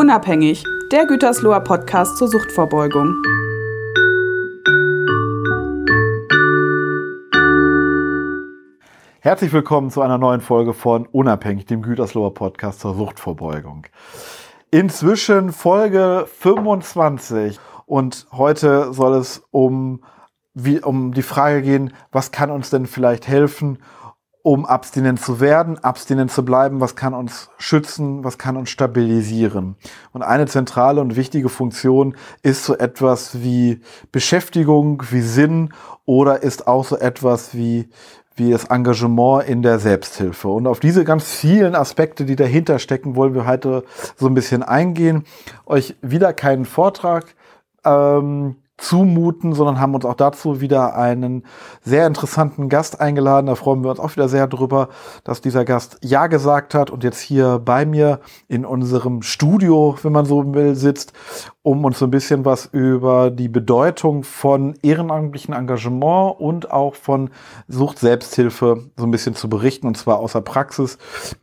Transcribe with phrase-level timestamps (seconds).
[0.00, 3.22] Unabhängig, der Gütersloher Podcast zur Suchtvorbeugung.
[9.20, 13.88] Herzlich willkommen zu einer neuen Folge von Unabhängig, dem Gütersloher Podcast zur Suchtvorbeugung.
[14.70, 20.02] Inzwischen Folge 25 und heute soll es um,
[20.54, 23.76] wie, um die Frage gehen, was kann uns denn vielleicht helfen,
[24.42, 29.76] um abstinent zu werden, abstinent zu bleiben, was kann uns schützen, was kann uns stabilisieren.
[30.12, 33.80] Und eine zentrale und wichtige Funktion ist so etwas wie
[34.12, 35.74] Beschäftigung, wie Sinn
[36.06, 37.88] oder ist auch so etwas wie
[38.36, 40.48] wie das Engagement in der Selbsthilfe.
[40.48, 43.84] Und auf diese ganz vielen Aspekte, die dahinter stecken, wollen wir heute
[44.16, 45.24] so ein bisschen eingehen.
[45.66, 47.34] Euch wieder keinen Vortrag
[47.84, 51.44] ähm, zumuten, sondern haben uns auch dazu wieder einen
[51.82, 53.46] sehr interessanten Gast eingeladen.
[53.46, 54.88] Da freuen wir uns auch wieder sehr drüber,
[55.24, 60.12] dass dieser Gast Ja gesagt hat und jetzt hier bei mir in unserem Studio, wenn
[60.12, 61.12] man so will, sitzt,
[61.62, 67.30] um uns so ein bisschen was über die Bedeutung von ehrenamtlichem Engagement und auch von
[67.68, 70.98] Sucht-Selbsthilfe so ein bisschen zu berichten und zwar aus der Praxis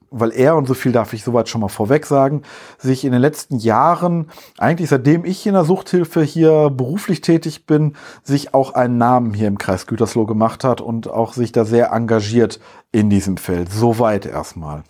[0.10, 2.44] weil er, und so viel darf ich soweit schon mal vorweg sagen,
[2.78, 7.96] sich in den letzten Jahren, eigentlich seitdem ich in der Suchthilfe hier beruflich tätig bin,
[8.24, 11.92] sich auch einen Namen hier im Kreis Gütersloh gemacht hat und auch sich da sehr
[11.92, 12.60] engagiert
[12.92, 13.72] in diesem Feld.
[13.72, 14.84] Soweit erstmal.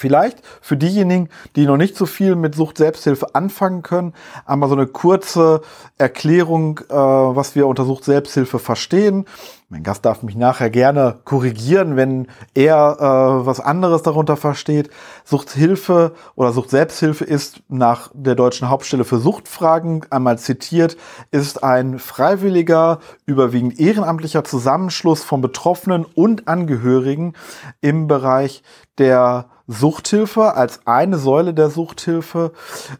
[0.00, 4.14] Vielleicht für diejenigen, die noch nicht so viel mit Sucht Selbsthilfe anfangen können,
[4.46, 5.60] einmal so eine kurze
[5.98, 9.26] Erklärung, äh, was wir unter Sucht Selbsthilfe verstehen.
[9.68, 14.88] Mein Gast darf mich nachher gerne korrigieren, wenn er äh, was anderes darunter versteht.
[15.24, 20.96] Suchthilfe oder Sucht Selbsthilfe ist nach der deutschen Hauptstelle für Suchtfragen einmal zitiert,
[21.30, 27.34] ist ein freiwilliger, überwiegend ehrenamtlicher Zusammenschluss von Betroffenen und Angehörigen
[27.82, 28.62] im Bereich
[28.98, 32.52] der Suchthilfe als eine Säule der Suchthilfe.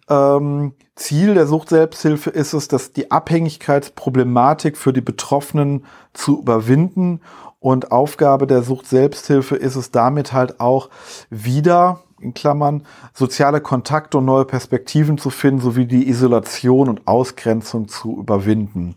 [0.09, 7.23] Ähm, Ziel der Sucht-Selbsthilfe ist es, dass die Abhängigkeitsproblematik für die Betroffenen zu überwinden.
[7.59, 10.91] Und Aufgabe der Sucht-Selbsthilfe ist es damit halt auch
[11.29, 17.89] wieder, in Klammern, soziale Kontakte und neue Perspektiven zu finden, sowie die Isolation und Ausgrenzung
[17.89, 18.95] zu überwinden.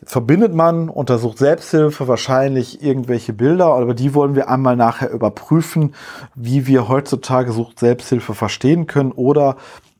[0.00, 5.94] Jetzt verbindet man, untersucht Selbsthilfe wahrscheinlich irgendwelche Bilder, aber die wollen wir einmal nachher überprüfen,
[6.34, 9.56] wie wir heutzutage Sucht Selbsthilfe verstehen können oder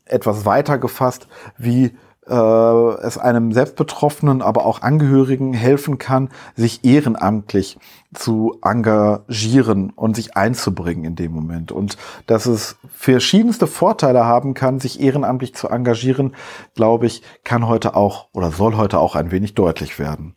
[0.06, 1.28] etwas weiter gefasst,
[1.58, 1.92] wie
[2.26, 7.78] äh, es einem Selbstbetroffenen, aber auch Angehörigen helfen kann, sich ehrenamtlich
[8.12, 11.70] zu engagieren und sich einzubringen in dem Moment.
[11.70, 16.34] Und dass es verschiedenste Vorteile haben kann, sich ehrenamtlich zu engagieren,
[16.74, 20.34] glaube ich, kann heute auch oder soll heute auch ein wenig deutlich werden.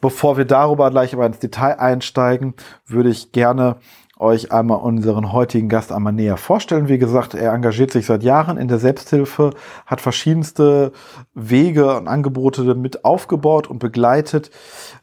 [0.00, 2.54] Bevor wir darüber gleich aber ins Detail einsteigen,
[2.86, 3.76] würde ich gerne
[4.18, 6.88] euch einmal unseren heutigen Gast einmal näher vorstellen.
[6.88, 9.50] Wie gesagt, er engagiert sich seit Jahren in der Selbsthilfe,
[9.84, 10.92] hat verschiedenste
[11.34, 14.50] Wege und Angebote mit aufgebaut und begleitet,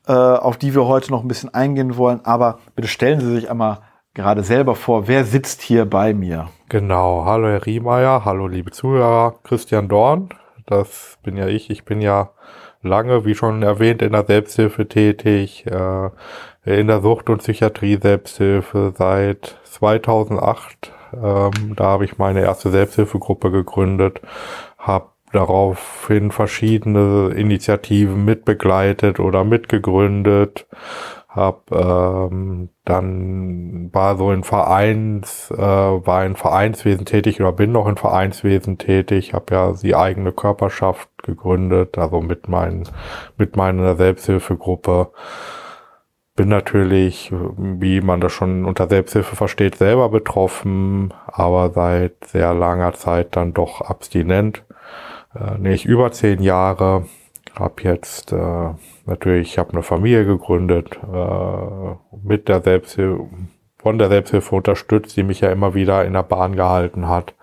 [0.07, 2.22] äh, auf die wir heute noch ein bisschen eingehen wollen.
[2.23, 3.79] Aber bitte stellen Sie sich einmal
[4.16, 6.47] gerade selber vor, wer sitzt hier bei mir?
[6.69, 10.29] Genau, hallo Herr Riemeyer, hallo liebe Zuhörer, Christian Dorn,
[10.66, 11.69] das bin ja ich.
[11.69, 12.31] Ich bin ja
[12.81, 15.66] lange, wie schon erwähnt, in der Selbsthilfe tätig.
[15.66, 16.09] Äh,
[16.66, 20.94] in der Sucht- und Psychiatrie-Selbsthilfe seit 2008.
[21.13, 24.22] Ähm, da habe ich meine erste Selbsthilfegruppe gegründet,
[24.78, 30.68] habe daraufhin verschiedene Initiativen mitbegleitet oder mitgegründet,
[31.28, 37.88] hab ähm, dann war so in Vereins äh, war in Vereinswesen tätig oder bin noch
[37.88, 42.88] in Vereinswesen tätig, habe ja die eigene Körperschaft gegründet, also mit meinen
[43.38, 45.12] mit meiner Selbsthilfegruppe
[46.35, 52.94] bin natürlich, wie man das schon unter Selbsthilfe versteht, selber betroffen, aber seit sehr langer
[52.94, 54.63] Zeit dann doch abstinent.
[55.35, 57.05] Äh, nicht über zehn Jahre.
[57.55, 58.69] Hab jetzt äh,
[59.05, 63.27] natürlich, ich habe eine Familie gegründet, äh, mit der Selbsthilfe,
[63.78, 67.35] von der Selbsthilfe unterstützt, die mich ja immer wieder in der Bahn gehalten hat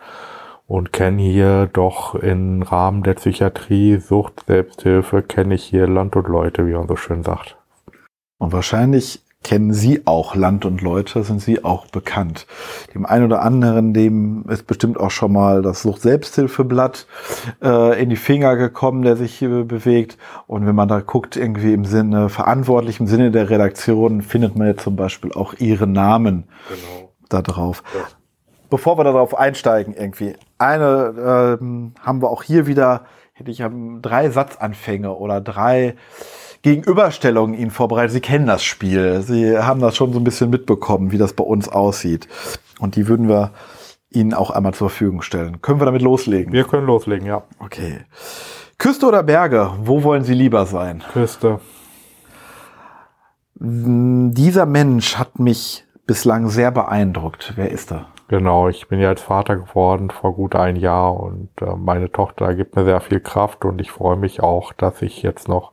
[0.67, 6.29] und kenne hier doch im Rahmen der Psychiatrie, Sucht, Selbsthilfe, kenne ich hier Land und
[6.29, 7.60] Leute, wie man so schön sagt.
[8.41, 12.47] Und wahrscheinlich kennen Sie auch Land und Leute, sind Sie auch bekannt.
[12.95, 17.07] Dem einen oder anderen, dem ist bestimmt auch schon mal das Sucht-Selbsthilfeblatt
[17.63, 20.17] äh, in die Finger gekommen, der sich hier bewegt.
[20.47, 24.69] Und wenn man da guckt, irgendwie im Sinne, verantwortlich im Sinne der Redaktion, findet man
[24.69, 27.13] jetzt zum Beispiel auch Ihre Namen genau.
[27.29, 27.83] da drauf.
[27.95, 28.05] Ja.
[28.71, 33.05] Bevor wir darauf einsteigen, irgendwie, eine ähm, haben wir auch hier wieder,
[33.35, 33.63] hätte ich
[34.01, 35.97] drei Satzanfänge oder drei
[36.63, 38.13] Gegenüberstellungen Ihnen vorbereitet.
[38.13, 39.23] Sie kennen das Spiel.
[39.23, 42.29] Sie haben das schon so ein bisschen mitbekommen, wie das bei uns aussieht.
[42.79, 43.53] Und die würden wir
[44.11, 45.63] Ihnen auch einmal zur Verfügung stellen.
[45.63, 46.53] Können wir damit loslegen?
[46.53, 47.45] Wir können loslegen, ja.
[47.59, 48.01] Okay.
[48.79, 49.73] Küste oder Berge?
[49.83, 51.03] Wo wollen Sie lieber sein?
[51.13, 51.61] Küste.
[53.55, 57.53] Dieser Mensch hat mich bislang sehr beeindruckt.
[57.57, 58.07] Wer ist er?
[58.31, 62.55] Genau, ich bin ja jetzt Vater geworden vor gut ein Jahr und äh, meine Tochter
[62.55, 65.73] gibt mir sehr viel Kraft und ich freue mich auch, dass ich jetzt noch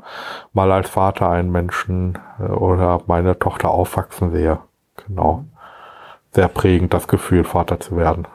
[0.54, 4.57] mal als Vater einen Menschen äh, oder meine Tochter aufwachsen sehe.
[5.06, 5.45] Genau.
[6.31, 8.27] Sehr prägend das Gefühl, Vater zu werden.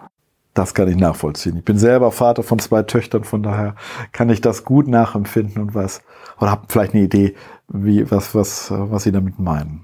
[0.54, 1.56] Das kann ich nachvollziehen.
[1.56, 3.74] Ich bin selber Vater von zwei Töchtern, von daher
[4.12, 6.00] kann ich das gut nachempfinden und was
[6.38, 7.34] oder habe vielleicht eine Idee,
[7.66, 9.82] wie was was was Sie damit meinen.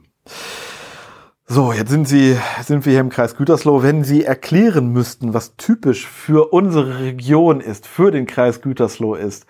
[1.51, 3.83] So, jetzt sind Sie, sind wir hier im Kreis Gütersloh.
[3.83, 9.47] Wenn Sie erklären müssten, was typisch für unsere Region ist, für den Kreis Gütersloh ist,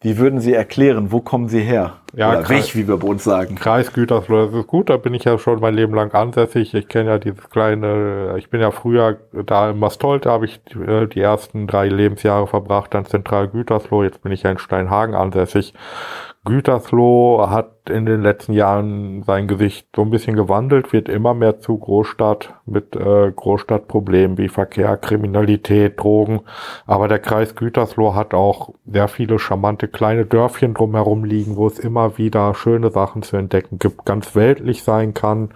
[0.00, 1.98] wie würden Sie erklären, wo kommen Sie her?
[2.14, 3.54] Ja, Oder Kreis- weg, wie wir bei uns sagen.
[3.54, 6.72] Kreis Gütersloh, das ist gut, da bin ich ja schon mein Leben lang ansässig.
[6.72, 11.06] Ich kenne ja dieses kleine, ich bin ja früher da in Mastolte, habe ich äh,
[11.06, 15.74] die ersten drei Lebensjahre verbracht, dann Zentral Gütersloh, jetzt bin ich ja in Steinhagen ansässig.
[16.44, 21.58] Gütersloh hat in den letzten Jahren sein Gesicht so ein bisschen gewandelt, wird immer mehr
[21.60, 26.40] zu Großstadt mit äh, Großstadtproblemen wie Verkehr, Kriminalität, Drogen.
[26.86, 31.78] Aber der Kreis Gütersloh hat auch sehr viele charmante kleine Dörfchen drumherum liegen, wo es
[31.78, 35.50] immer wieder schöne Sachen zu entdecken gibt, ganz weltlich sein kann,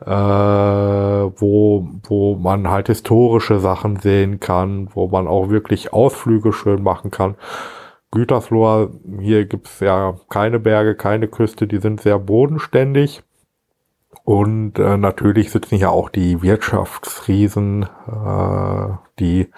[0.00, 6.82] äh, wo, wo man halt historische Sachen sehen kann, wo man auch wirklich Ausflüge schön
[6.84, 7.34] machen kann.
[8.12, 13.22] Gütersloh, hier gibt's ja keine Berge, keine Küste, die sind sehr bodenständig.
[14.24, 18.88] Und äh, natürlich sitzen hier auch die Wirtschaftsriesen, äh,
[19.18, 19.48] die,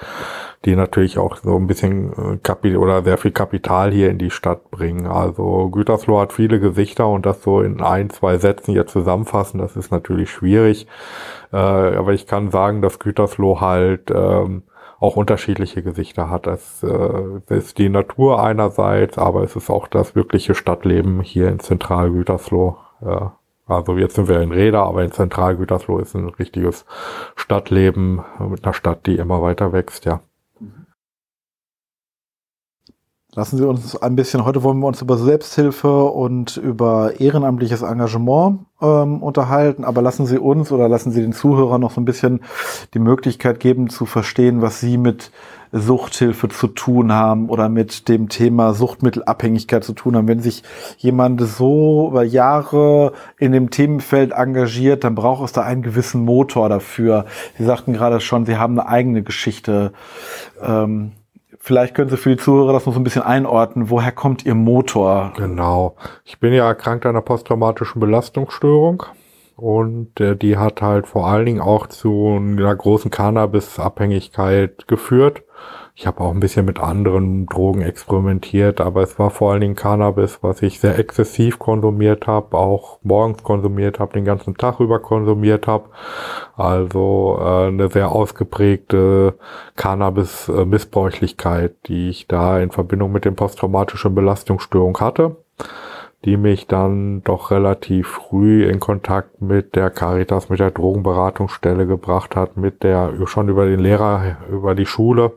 [0.64, 4.30] die natürlich auch so ein bisschen äh, Kapi oder sehr viel Kapital hier in die
[4.30, 5.06] Stadt bringen.
[5.06, 9.76] Also Gütersloh hat viele Gesichter und das so in ein, zwei Sätzen hier zusammenfassen, das
[9.76, 10.86] ist natürlich schwierig.
[11.52, 14.62] Äh, aber ich kann sagen, dass Gütersloh halt ähm,
[15.04, 16.46] auch unterschiedliche Gesichter hat.
[16.46, 21.60] Es äh, ist die Natur einerseits, aber es ist auch das wirkliche Stadtleben hier in
[21.60, 22.78] Zentralgütersloh.
[23.04, 23.36] Ja.
[23.66, 26.86] Also jetzt sind wir in Reda, aber in Zentralgütersloh ist ein richtiges
[27.36, 30.20] Stadtleben mit einer Stadt, die immer weiter wächst, ja.
[33.36, 38.60] Lassen Sie uns ein bisschen, heute wollen wir uns über Selbsthilfe und über ehrenamtliches Engagement
[38.80, 42.42] ähm, unterhalten, aber lassen Sie uns oder lassen Sie den Zuhörern noch so ein bisschen
[42.94, 45.32] die Möglichkeit geben zu verstehen, was Sie mit
[45.72, 50.28] Suchthilfe zu tun haben oder mit dem Thema Suchtmittelabhängigkeit zu tun haben.
[50.28, 50.62] Wenn sich
[50.98, 56.68] jemand so über Jahre in dem Themenfeld engagiert, dann braucht es da einen gewissen Motor
[56.68, 57.26] dafür.
[57.58, 59.92] Sie sagten gerade schon, Sie haben eine eigene Geschichte.
[60.62, 61.10] Ähm,
[61.66, 63.88] Vielleicht können Sie für die Zuhörer das noch so ein bisschen einordnen.
[63.88, 65.32] Woher kommt Ihr Motor?
[65.34, 65.96] Genau.
[66.22, 69.04] Ich bin ja erkrankt an einer posttraumatischen Belastungsstörung
[69.56, 75.43] und äh, die hat halt vor allen Dingen auch zu einer großen Cannabis-Abhängigkeit geführt.
[75.96, 79.76] Ich habe auch ein bisschen mit anderen Drogen experimentiert, aber es war vor allen Dingen
[79.76, 84.98] Cannabis, was ich sehr exzessiv konsumiert habe, auch morgens konsumiert habe, den ganzen Tag über
[84.98, 85.90] konsumiert habe.
[86.56, 89.38] Also äh, eine sehr ausgeprägte
[89.76, 95.36] Cannabis-Missbräuchlichkeit, die ich da in Verbindung mit dem posttraumatischen Belastungsstörung hatte
[96.24, 102.34] die mich dann doch relativ früh in Kontakt mit der Caritas, mit der Drogenberatungsstelle gebracht
[102.34, 105.32] hat, mit der schon über den Lehrer, über die Schule.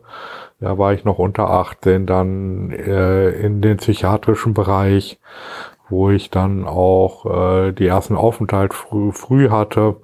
[0.60, 5.20] Da war ich noch unter 18, dann äh, in den psychiatrischen Bereich,
[5.90, 9.98] wo ich dann auch äh, die ersten Aufenthalt früh, früh hatte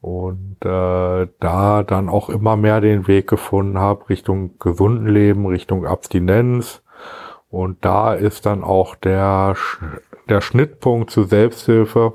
[0.00, 5.86] und äh, da dann auch immer mehr den Weg gefunden habe Richtung gesunden Leben, Richtung
[5.86, 6.82] Abstinenz.
[7.48, 9.54] Und da ist dann auch der,
[10.28, 12.14] der Schnittpunkt zur Selbsthilfe,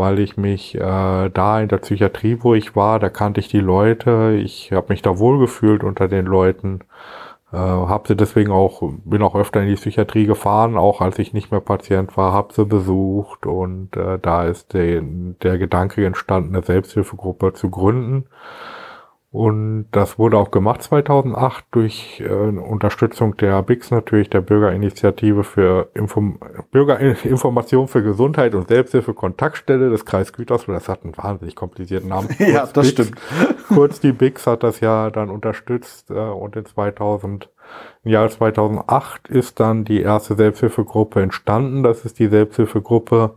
[0.00, 3.60] weil ich mich äh, da in der Psychiatrie, wo ich war, da kannte ich die
[3.60, 6.80] Leute, ich habe mich da wohlgefühlt unter den Leuten,
[7.52, 11.34] äh, habe sie deswegen auch, bin auch öfter in die Psychiatrie gefahren, auch als ich
[11.34, 16.56] nicht mehr Patient war, habe sie besucht und äh, da ist der, der Gedanke entstanden,
[16.56, 18.24] eine Selbsthilfegruppe zu gründen.
[19.32, 25.88] Und das wurde auch gemacht 2008 durch äh, Unterstützung der BIX natürlich, der Bürgerinitiative für
[25.94, 26.40] Inform
[26.72, 30.74] Bürgerinformation für Gesundheit und Selbsthilfe Kontaktstelle des Kreis Gütersloh.
[30.74, 32.28] Das hat einen wahnsinnig komplizierten Namen.
[32.40, 32.88] Ja, das BIX.
[32.88, 33.20] stimmt.
[33.68, 37.50] Kurz die BIX hat das ja dann unterstützt äh, und in 2000,
[38.02, 41.84] im Jahr 2008 ist dann die erste Selbsthilfegruppe entstanden.
[41.84, 43.36] Das ist die Selbsthilfegruppe,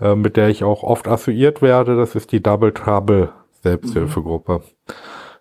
[0.00, 1.94] äh, mit der ich auch oft assoziiert werde.
[1.94, 4.62] Das ist die Double Trouble Selbsthilfegruppe.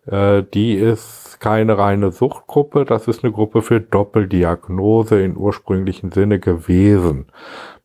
[0.06, 6.40] Äh, die ist keine reine Suchtgruppe, das ist eine Gruppe für Doppeldiagnose im ursprünglichen Sinne
[6.40, 7.28] gewesen.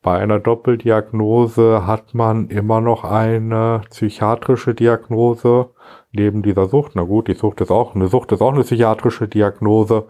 [0.03, 5.71] Bei einer Doppeldiagnose hat man immer noch eine psychiatrische Diagnose
[6.13, 6.93] neben dieser Sucht.
[6.95, 10.07] Na gut, die Sucht ist auch, eine Sucht ist auch eine psychiatrische Diagnose.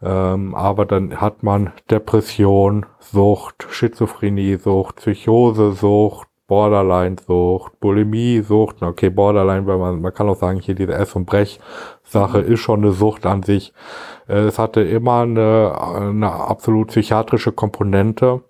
[0.00, 8.82] Ähm, aber dann hat man Depression, Sucht, Schizophrenie-Sucht, Psychose-Sucht, Borderline-Sucht, Bulimie-Sucht.
[8.82, 12.80] Okay, Borderline, weil man, man kann auch sagen, hier diese Ess- und Brech-Sache ist schon
[12.80, 13.72] eine Sucht an sich.
[14.28, 18.42] Äh, es hatte immer eine, eine absolut psychiatrische Komponente,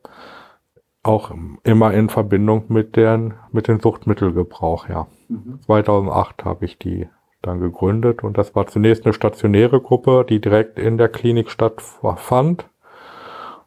[1.04, 1.30] auch
[1.62, 5.06] immer in Verbindung mit den, mit den Suchtmittelgebrauch, ja.
[5.28, 5.60] Mhm.
[5.64, 7.08] 2008 habe ich die
[7.40, 12.68] dann gegründet und das war zunächst eine stationäre Gruppe, die direkt in der Klinik stattfand.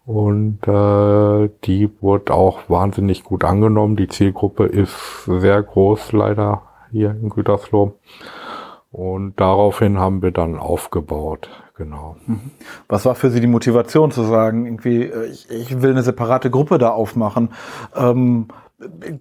[0.05, 3.95] Und äh, die wurde auch wahnsinnig gut angenommen.
[3.95, 7.95] Die Zielgruppe ist sehr groß leider hier in Gütersloh.
[8.91, 12.15] Und daraufhin haben wir dann aufgebaut, genau.
[12.27, 12.51] Mhm.
[12.87, 16.49] Was war für Sie die Motivation zu sagen, irgendwie, äh, ich, ich will eine separate
[16.49, 17.49] Gruppe da aufmachen?
[17.93, 18.47] Ähm,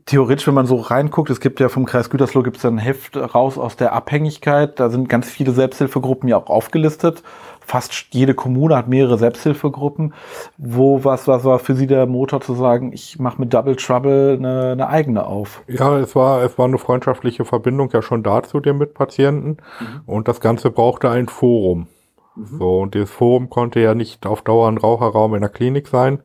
[0.07, 3.17] theoretisch, wenn man so reinguckt, es gibt ja vom Kreis Gütersloh gibt es ein Heft
[3.17, 4.79] raus aus der Abhängigkeit.
[4.79, 7.23] Da sind ganz viele Selbsthilfegruppen ja auch aufgelistet.
[7.65, 10.15] Fast jede Kommune hat mehrere Selbsthilfegruppen.
[10.59, 14.37] Wo was, was war für Sie der Motor zu sagen, ich mache mit Double Trouble
[14.39, 15.63] eine, eine, eigene auf?
[15.67, 19.59] Ja, es war, es war eine freundschaftliche Verbindung ja schon da zu den Mitpatienten.
[19.81, 20.01] Mhm.
[20.07, 21.89] Und das Ganze brauchte ein Forum.
[22.37, 22.59] Mhm.
[22.59, 26.21] So, und dieses Forum konnte ja nicht auf Dauer ein Raucherraum in der Klinik sein,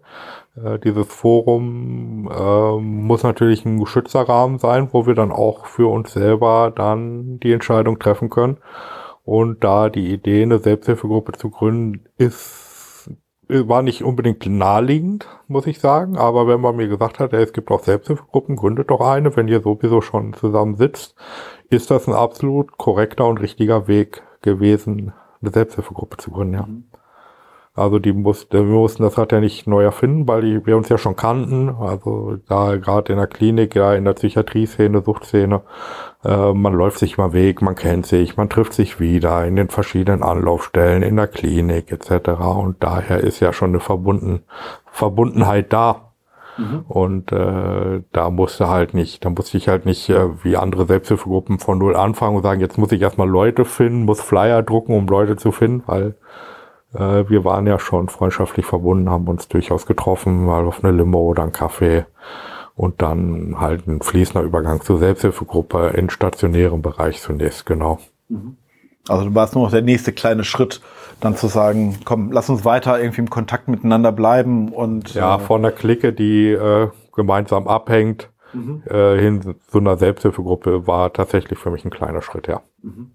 [0.64, 5.92] äh, dieses Forum äh, muss natürlich ein geschützter Rahmen sein, wo wir dann auch für
[5.92, 8.58] uns selber dann die Entscheidung treffen können.
[9.30, 13.12] Und da die Idee, eine Selbsthilfegruppe zu gründen, ist,
[13.48, 16.18] war nicht unbedingt naheliegend, muss ich sagen.
[16.18, 19.62] Aber wenn man mir gesagt hat, es gibt auch Selbsthilfegruppen, gründet doch eine, wenn ihr
[19.62, 21.14] sowieso schon zusammen sitzt,
[21.70, 26.66] ist das ein absolut korrekter und richtiger Weg gewesen, eine Selbsthilfegruppe zu gründen, ja.
[26.66, 26.89] Mhm.
[27.80, 30.90] Also die mussten, wir mussten das halt ja nicht neu erfinden, weil die, wir uns
[30.90, 31.70] ja schon kannten.
[31.70, 35.62] Also da gerade in der Klinik, ja in der Psychiatrie-Szene, Suchtszene,
[36.26, 39.70] äh, man läuft sich mal weg, man kennt sich, man trifft sich wieder in den
[39.70, 42.30] verschiedenen Anlaufstellen, in der Klinik etc.
[42.42, 44.44] Und daher ist ja schon eine Verbunden,
[44.92, 46.14] Verbundenheit da.
[46.58, 46.84] Mhm.
[46.88, 51.60] Und äh, da musste halt nicht, da musste ich halt nicht äh, wie andere Selbsthilfegruppen
[51.60, 55.08] von null anfangen und sagen, jetzt muss ich erstmal Leute finden, muss Flyer drucken, um
[55.08, 56.16] Leute zu finden, weil
[56.92, 61.44] wir waren ja schon freundschaftlich verbunden, haben uns durchaus getroffen, mal auf eine Limo oder
[61.44, 62.06] einen Kaffee
[62.80, 68.00] und dann halt ein fließender Übergang zur Selbsthilfegruppe in stationärem Bereich zunächst, genau.
[68.30, 68.56] Mhm.
[69.10, 70.82] Also du warst nur noch der nächste kleine Schritt,
[71.20, 75.40] dann zu sagen, komm, lass uns weiter irgendwie im Kontakt miteinander bleiben und ja, äh,
[75.40, 78.84] von der Clique, die äh, gemeinsam abhängt, mhm.
[78.90, 82.62] äh, hin zu einer Selbsthilfegruppe war tatsächlich für mich ein kleiner Schritt, ja.
[82.82, 83.12] Mhm.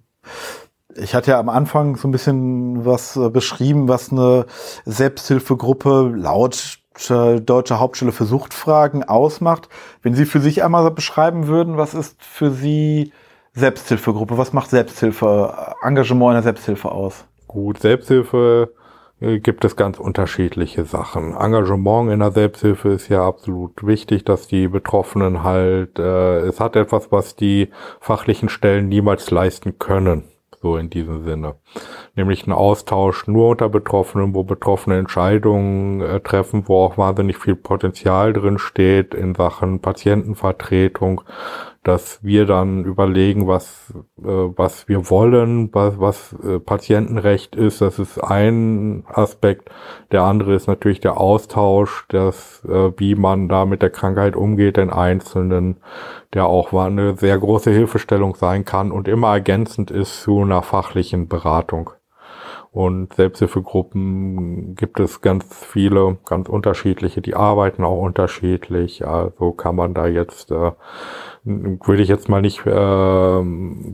[0.96, 4.46] Ich hatte ja am Anfang so ein bisschen was äh, beschrieben, was eine
[4.84, 9.68] Selbsthilfegruppe laut Deutsche Hauptstelle für Suchtfragen ausmacht.
[10.02, 13.12] Wenn Sie für sich einmal beschreiben würden, was ist für Sie
[13.52, 14.38] Selbsthilfegruppe?
[14.38, 17.24] Was macht Selbsthilfe, Engagement in der Selbsthilfe aus?
[17.48, 18.74] Gut, Selbsthilfe
[19.20, 21.34] äh, gibt es ganz unterschiedliche Sachen.
[21.36, 26.76] Engagement in der Selbsthilfe ist ja absolut wichtig, dass die Betroffenen halt, äh, es hat
[26.76, 27.70] etwas, was die
[28.00, 30.24] fachlichen Stellen niemals leisten können
[30.64, 31.56] so in diesem Sinne.
[32.16, 37.54] Nämlich ein Austausch nur unter Betroffenen, wo Betroffene Entscheidungen äh, treffen, wo auch wahnsinnig viel
[37.54, 41.21] Potenzial drin steht in Sachen Patientenvertretung,
[41.84, 47.80] dass wir dann überlegen, was, äh, was wir wollen, was, was äh, Patientenrecht ist.
[47.80, 49.70] Das ist ein Aspekt.
[50.10, 54.78] Der andere ist natürlich der Austausch, das, äh, wie man da mit der Krankheit umgeht,
[54.78, 55.76] den Einzelnen,
[56.32, 61.28] der auch eine sehr große Hilfestellung sein kann und immer ergänzend ist zu einer fachlichen
[61.28, 61.90] Beratung.
[62.75, 69.07] Und Selbsthilfegruppen gibt es ganz viele, ganz unterschiedliche, die arbeiten auch unterschiedlich.
[69.07, 70.73] Also kann man da jetzt äh,
[71.45, 72.73] würde ich jetzt mal nicht äh,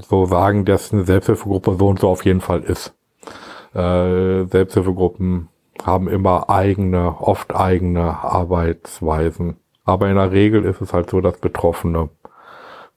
[0.08, 2.94] so sagen, dass eine Selbsthilfegruppe so und so auf jeden Fall ist.
[3.74, 5.48] Äh, Selbsthilfegruppen
[5.84, 9.56] haben immer eigene, oft eigene Arbeitsweisen.
[9.84, 12.08] Aber in der Regel ist es halt so, dass Betroffene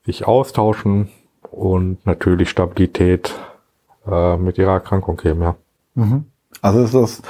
[0.06, 1.10] sich austauschen
[1.52, 3.36] und natürlich Stabilität
[4.10, 5.56] äh, mit ihrer Erkrankung geben, ja.
[5.96, 6.26] Mhm.
[6.62, 7.22] Also ist das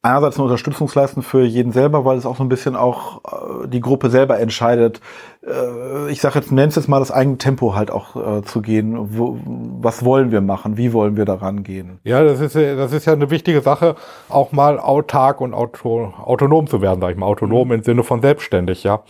[0.00, 3.80] einerseits eine Unterstützungsleistung für jeden selber, weil es auch so ein bisschen auch äh, die
[3.80, 5.00] Gruppe selber entscheidet.
[5.44, 9.18] Äh, ich sage jetzt, nenn's jetzt mal das eigene Tempo halt auch äh, zu gehen.
[9.18, 9.38] Wo,
[9.80, 10.76] was wollen wir machen?
[10.76, 11.98] Wie wollen wir daran gehen?
[12.04, 13.96] Ja, das ist, das ist ja eine wichtige Sache,
[14.28, 17.26] auch mal autark und auto, autonom zu werden, sag ich mal.
[17.26, 19.02] Autonom im Sinne von selbstständig, ja.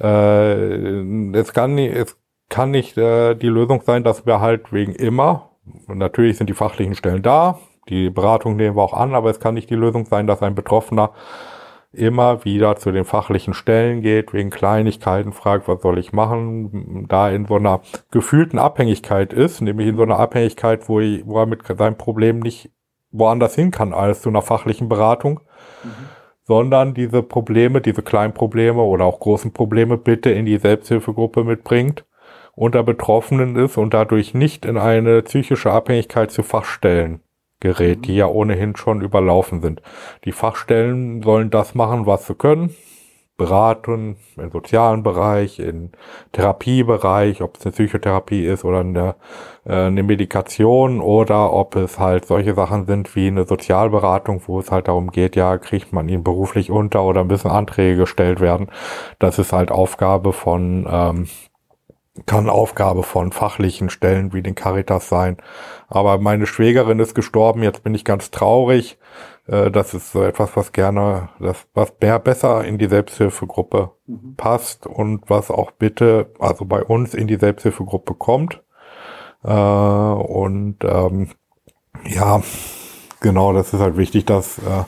[0.00, 2.16] Äh, es kann, es
[2.48, 5.50] kann nicht äh, die Lösung sein, dass wir halt wegen immer,
[5.88, 9.40] und natürlich sind die fachlichen Stellen da, die Beratung nehmen wir auch an, aber es
[9.40, 11.12] kann nicht die Lösung sein, dass ein Betroffener
[11.92, 17.30] immer wieder zu den fachlichen Stellen geht, wegen Kleinigkeiten fragt, was soll ich machen, da
[17.30, 17.80] in so einer
[18.10, 22.40] gefühlten Abhängigkeit ist, nämlich in so einer Abhängigkeit, wo, ich, wo er mit seinem Problem
[22.40, 22.70] nicht
[23.10, 25.40] woanders hin kann als zu einer fachlichen Beratung,
[25.82, 25.88] mhm.
[26.44, 32.04] sondern diese Probleme, diese kleinen Probleme oder auch großen Probleme bitte in die Selbsthilfegruppe mitbringt,
[32.54, 37.20] unter Betroffenen ist und dadurch nicht in eine psychische Abhängigkeit zu Fachstellen
[37.60, 39.82] gerät, die ja ohnehin schon überlaufen sind.
[40.24, 42.74] Die Fachstellen sollen das machen, was sie können.
[43.38, 45.90] Beraten im sozialen Bereich, im
[46.32, 49.14] Therapiebereich, ob es eine Psychotherapie ist oder eine,
[49.64, 54.72] äh, eine Medikation oder ob es halt solche Sachen sind wie eine Sozialberatung, wo es
[54.72, 58.72] halt darum geht, ja, kriegt man ihn beruflich unter oder müssen Anträge gestellt werden.
[59.20, 61.28] Das ist halt Aufgabe von ähm,
[62.26, 65.36] kann Aufgabe von fachlichen Stellen wie den Caritas sein.
[65.88, 68.98] Aber meine Schwägerin ist gestorben, jetzt bin ich ganz traurig.
[69.46, 74.34] Äh, das ist so etwas, was gerne, das, was mehr besser in die Selbsthilfegruppe mhm.
[74.36, 78.62] passt und was auch bitte, also bei uns in die Selbsthilfegruppe kommt.
[79.42, 81.30] Äh, und ähm,
[82.04, 82.42] ja,
[83.20, 84.84] genau, das ist halt wichtig, das äh,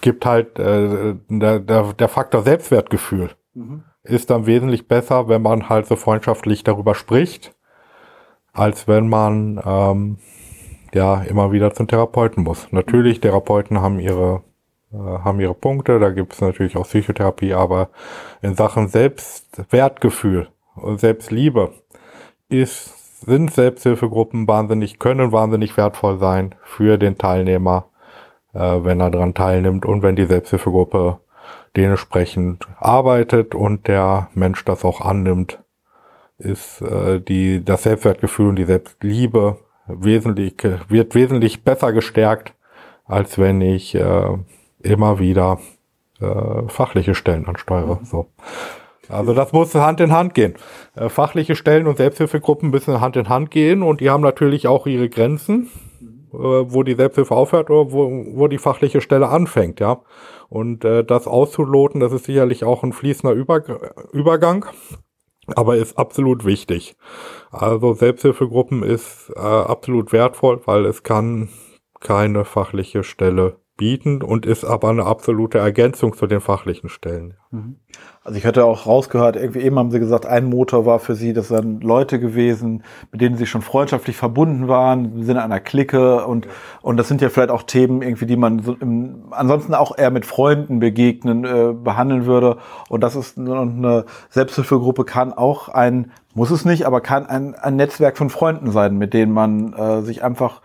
[0.00, 3.30] gibt halt äh, der, der, der Faktor Selbstwertgefühl.
[3.54, 7.54] Mhm ist dann wesentlich besser, wenn man halt so freundschaftlich darüber spricht,
[8.52, 10.18] als wenn man ähm,
[10.92, 12.70] ja immer wieder zum Therapeuten muss.
[12.72, 14.42] Natürlich, Therapeuten haben ihre
[14.92, 17.88] äh, haben ihre Punkte, da gibt es natürlich auch Psychotherapie, aber
[18.42, 21.72] in Sachen Selbstwertgefühl und Selbstliebe
[22.48, 27.86] ist, sind Selbsthilfegruppen wahnsinnig, können wahnsinnig wertvoll sein für den Teilnehmer,
[28.52, 31.20] äh, wenn er daran teilnimmt und wenn die Selbsthilfegruppe
[31.76, 35.62] dementsprechend arbeitet und der Mensch das auch annimmt,
[36.38, 40.54] ist äh, die, das Selbstwertgefühl und die Selbstliebe wesentlich,
[40.88, 42.54] wird wesentlich besser gestärkt,
[43.04, 44.38] als wenn ich äh,
[44.82, 45.58] immer wieder
[46.20, 48.00] äh, fachliche Stellen ansteuere.
[48.04, 48.28] So.
[49.08, 50.54] Also das muss Hand in Hand gehen.
[50.94, 54.86] Äh, fachliche Stellen und Selbsthilfegruppen müssen Hand in Hand gehen und die haben natürlich auch
[54.86, 55.68] ihre Grenzen,
[56.32, 60.00] äh, wo die Selbsthilfe aufhört oder wo, wo die fachliche Stelle anfängt, ja.
[60.52, 63.62] Und äh, das auszuloten, das ist sicherlich auch ein fließender Über
[64.12, 64.66] Übergang,
[65.46, 66.94] aber ist absolut wichtig.
[67.50, 71.48] Also Selbsthilfegruppen ist äh, absolut wertvoll, weil es kann
[72.00, 77.38] keine fachliche Stelle bieten und ist aber eine absolute Ergänzung zu den fachlichen Stellen.
[77.50, 77.76] Mhm.
[78.24, 81.32] Also ich hatte auch rausgehört, irgendwie eben haben sie gesagt, ein Motor war für sie,
[81.32, 86.46] das sind Leute gewesen, mit denen sie schon freundschaftlich verbunden waren, Sinne einer Clique und,
[86.82, 90.12] und das sind ja vielleicht auch Themen irgendwie, die man so im, ansonsten auch eher
[90.12, 92.58] mit Freunden begegnen, äh, behandeln würde
[92.88, 97.76] und das ist eine Selbsthilfegruppe kann auch ein muss es nicht, aber kann ein, ein
[97.76, 100.62] Netzwerk von Freunden sein, mit denen man äh, sich einfach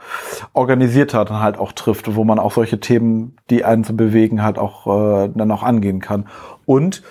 [0.53, 4.43] organisiert hat und halt auch trifft, wo man auch solche Themen, die einen zu bewegen,
[4.43, 4.87] halt auch
[5.25, 6.27] äh, dann auch angehen kann.
[6.65, 7.03] Und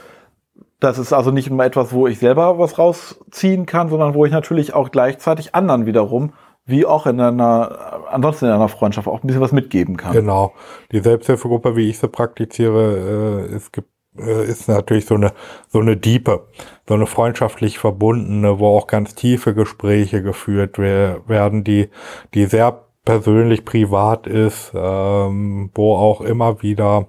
[0.80, 4.32] das ist also nicht immer etwas, wo ich selber was rausziehen kann, sondern wo ich
[4.32, 6.32] natürlich auch gleichzeitig anderen wiederum,
[6.66, 10.12] wie auch in einer, ansonsten in einer Freundschaft auch ein bisschen was mitgeben kann.
[10.12, 10.52] Genau.
[10.92, 15.32] Die Selbsthilfegruppe, wie ich sie praktiziere, äh, es gibt äh, ist natürlich so eine,
[15.68, 16.46] so eine Diepe,
[16.88, 21.90] so eine freundschaftlich verbundene, wo auch ganz tiefe Gespräche geführt werden, die,
[22.34, 27.08] die sehr persönlich privat ist, ähm, wo auch immer wieder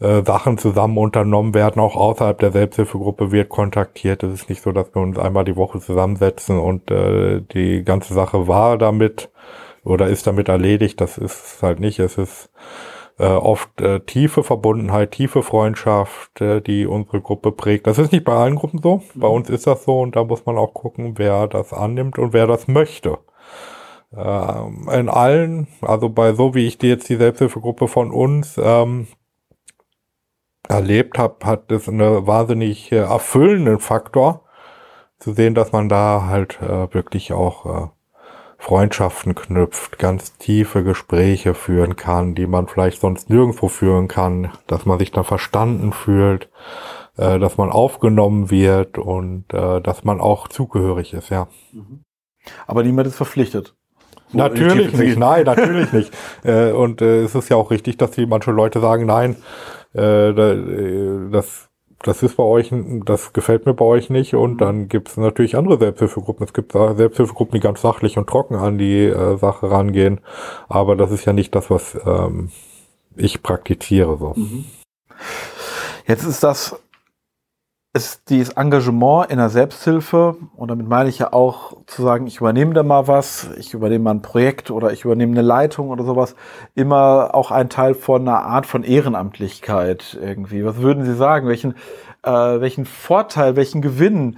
[0.00, 4.22] äh, Sachen zusammen unternommen werden, auch außerhalb der Selbsthilfegruppe wird kontaktiert.
[4.22, 8.14] Es ist nicht so, dass wir uns einmal die Woche zusammensetzen und äh, die ganze
[8.14, 9.30] Sache war damit
[9.84, 11.00] oder ist damit erledigt.
[11.00, 11.98] Das ist halt nicht.
[11.98, 12.50] Es ist
[13.18, 17.86] äh, oft äh, tiefe Verbundenheit, tiefe Freundschaft, äh, die unsere Gruppe prägt.
[17.86, 19.02] Das ist nicht bei allen Gruppen so.
[19.14, 19.34] Bei mhm.
[19.34, 22.46] uns ist das so und da muss man auch gucken, wer das annimmt und wer
[22.46, 23.18] das möchte.
[24.16, 29.08] Ähm, in allen, also bei so wie ich die jetzt die Selbsthilfegruppe von uns ähm,
[30.68, 34.44] erlebt habe, hat es einen wahnsinnig äh, erfüllenden Faktor
[35.18, 37.88] zu sehen, dass man da halt äh, wirklich auch äh,
[38.58, 44.84] Freundschaften knüpft, ganz tiefe Gespräche führen kann, die man vielleicht sonst nirgendwo führen kann, dass
[44.84, 46.50] man sich da verstanden fühlt,
[47.16, 51.48] äh, dass man aufgenommen wird und äh, dass man auch zugehörig ist, ja.
[51.72, 52.02] Mhm.
[52.66, 53.74] Aber niemand ist verpflichtet.
[54.30, 56.12] So natürlich nicht, nein, natürlich nicht.
[56.44, 59.36] Äh, und äh, es ist ja auch richtig, dass die manche Leute sagen, nein,
[59.94, 61.68] äh, äh das
[62.02, 62.72] das ist bei euch,
[63.04, 64.34] das gefällt mir bei euch nicht.
[64.34, 66.46] Und dann gibt es natürlich andere Selbsthilfegruppen.
[66.46, 70.20] Es gibt Selbsthilfegruppen, die ganz sachlich und trocken an die äh, Sache rangehen.
[70.68, 72.50] Aber das ist ja nicht das, was ähm,
[73.16, 74.16] ich praktiziere.
[74.16, 74.34] So.
[74.36, 74.64] Mhm.
[76.06, 76.76] Jetzt ist das
[77.94, 82.36] ist dieses Engagement in der Selbsthilfe, und damit meine ich ja auch zu sagen, ich
[82.38, 86.04] übernehme da mal was, ich übernehme mal ein Projekt oder ich übernehme eine Leitung oder
[86.04, 86.36] sowas,
[86.74, 90.64] immer auch ein Teil von einer Art von Ehrenamtlichkeit irgendwie.
[90.64, 91.48] Was würden Sie sagen?
[91.48, 91.74] Welchen,
[92.22, 94.36] äh, welchen Vorteil, welchen Gewinn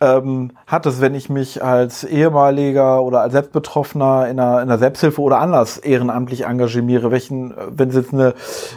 [0.00, 4.78] ähm, hat es, wenn ich mich als ehemaliger oder als Selbstbetroffener in einer, in einer
[4.78, 7.10] Selbsthilfe oder anders ehrenamtlich engagiere?
[7.10, 8.28] Welchen, wenn Sie jetzt eine,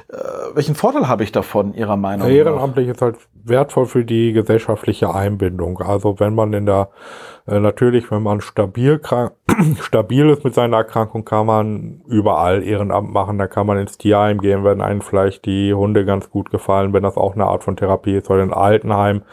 [0.09, 0.17] äh,
[0.53, 2.33] welchen Vorteil habe ich davon, Ihrer Meinung nach?
[2.33, 5.81] Ehrenamtlich ist halt wertvoll für die gesellschaftliche Einbindung.
[5.81, 6.89] Also wenn man in der,
[7.47, 9.33] äh, natürlich, wenn man stabil, krank,
[9.81, 13.37] stabil ist mit seiner Erkrankung, kann man überall Ehrenamt machen.
[13.37, 17.03] Da kann man ins Tierheim gehen, wenn einem vielleicht die Hunde ganz gut gefallen, wenn
[17.03, 19.23] das auch eine Art von Therapie ist, oder in Altenheim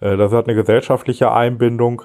[0.00, 2.02] das hat eine gesellschaftliche Einbindung.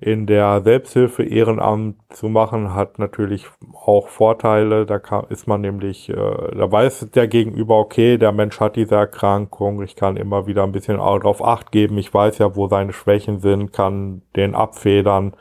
[0.00, 4.86] In der Selbsthilfe Ehrenamt zu machen, hat natürlich auch Vorteile.
[4.86, 8.94] Da kann, ist man nämlich, äh, da weiß der Gegenüber, okay, der Mensch hat diese
[8.94, 12.92] Erkrankung, ich kann immer wieder ein bisschen darauf acht geben, ich weiß ja, wo seine
[12.92, 15.34] Schwächen sind, kann den abfedern.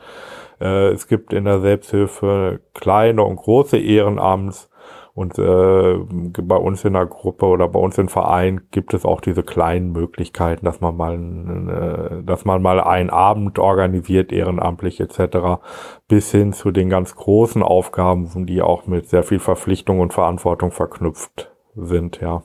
[0.59, 4.70] Äh, es gibt in der Selbsthilfe kleine und große Ehrenamts
[5.13, 5.97] und äh,
[6.41, 9.91] bei uns in der Gruppe oder bei uns im Verein gibt es auch diese kleinen
[9.91, 15.61] Möglichkeiten, dass man mal, äh, dass man mal einen Abend organisiert, ehrenamtlich etc.,
[16.07, 20.71] bis hin zu den ganz großen Aufgaben, die auch mit sehr viel Verpflichtung und Verantwortung
[20.71, 22.43] verknüpft sind, ja.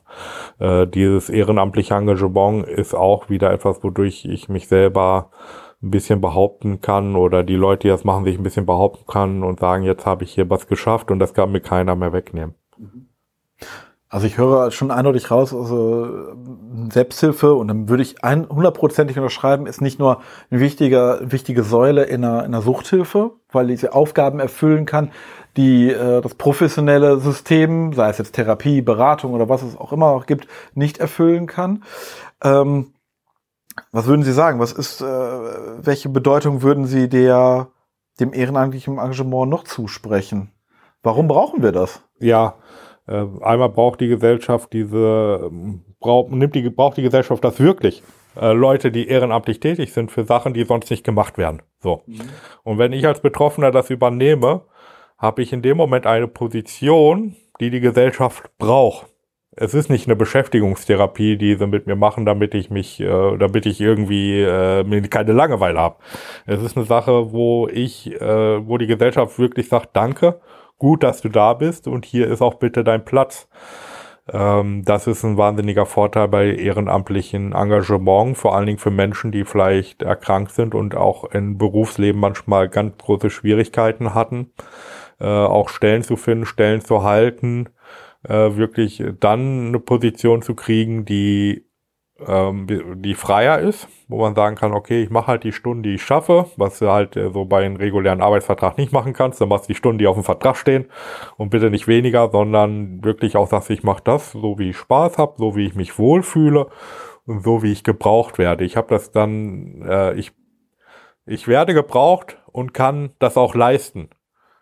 [0.59, 5.31] Äh, dieses ehrenamtliche Engagement ist auch wieder etwas, wodurch ich mich selber
[5.83, 9.43] ein bisschen behaupten kann oder die Leute, die das machen, sich ein bisschen behaupten kann
[9.43, 12.55] und sagen, jetzt habe ich hier was geschafft und das kann mir keiner mehr wegnehmen.
[14.09, 16.09] Also ich höre schon eindeutig raus, also
[16.91, 22.25] Selbsthilfe und dann würde ich hundertprozentig unterschreiben, ist nicht nur eine wichtige, wichtige Säule in
[22.25, 25.11] einer, in einer Suchthilfe, weil diese Aufgaben erfüllen kann,
[25.57, 30.07] die äh, das professionelle System, sei es jetzt Therapie, Beratung oder was es auch immer
[30.07, 31.83] auch gibt, nicht erfüllen kann.
[32.45, 32.93] Ähm,
[33.93, 34.59] was würden Sie sagen?
[34.59, 37.69] Was ist, äh, welche Bedeutung würden Sie der,
[38.21, 40.53] dem ehrenamtlichen Engagement noch zusprechen?
[41.03, 42.03] Warum brauchen wir das?
[42.19, 42.55] Ja,
[43.07, 45.51] äh, einmal braucht die Gesellschaft diese,
[46.01, 48.03] braucht, nimmt die, braucht die Gesellschaft das wirklich.
[48.41, 51.63] Äh, Leute, die ehrenamtlich tätig sind für Sachen, die sonst nicht gemacht werden.
[51.81, 52.03] So.
[52.07, 52.21] Mhm.
[52.65, 54.63] Und wenn ich als Betroffener das übernehme,
[55.19, 59.07] habe ich in dem Moment eine Position, die die Gesellschaft braucht
[59.57, 63.65] es ist nicht eine Beschäftigungstherapie, die sie mit mir machen, damit ich mich, äh, damit
[63.65, 65.97] ich irgendwie äh, keine Langeweile habe.
[66.45, 70.41] Es ist eine Sache, wo ich, äh, wo die Gesellschaft wirklich sagt, danke,
[70.79, 73.49] gut, dass du da bist und hier ist auch bitte dein Platz.
[74.31, 79.45] Ähm, das ist ein wahnsinniger Vorteil bei ehrenamtlichen Engagement, vor allen Dingen für Menschen, die
[79.45, 84.53] vielleicht erkrankt sind und auch im Berufsleben manchmal ganz große Schwierigkeiten hatten,
[85.19, 87.71] äh, auch Stellen zu finden, Stellen zu halten
[88.29, 91.67] äh, wirklich dann eine Position zu kriegen, die
[92.25, 92.67] ähm,
[93.03, 96.03] die freier ist, wo man sagen kann, okay, ich mache halt die Stunden, die ich
[96.03, 99.69] schaffe, was du halt äh, so bei einem regulären Arbeitsvertrag nicht machen kannst, dann machst
[99.69, 100.87] du die Stunden, die auf dem Vertrag stehen
[101.37, 105.19] und bitte nicht weniger, sondern wirklich auch sagst, ich mache das, so wie ich Spaß
[105.19, 106.69] habe, so wie ich mich wohlfühle
[107.27, 108.65] und so wie ich gebraucht werde.
[108.65, 110.33] Ich habe das dann, äh, ich,
[111.27, 114.09] ich werde gebraucht und kann das auch leisten.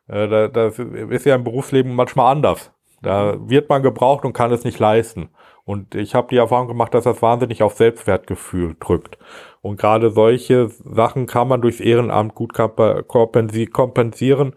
[0.08, 2.73] Äh, das ist ja im Berufsleben manchmal anders.
[3.04, 5.30] Da wird man gebraucht und kann es nicht leisten.
[5.64, 9.18] Und ich habe die Erfahrung gemacht, dass das wahnsinnig auf Selbstwertgefühl drückt.
[9.62, 14.54] Und gerade solche Sachen kann man durchs Ehrenamt gut kompensieren,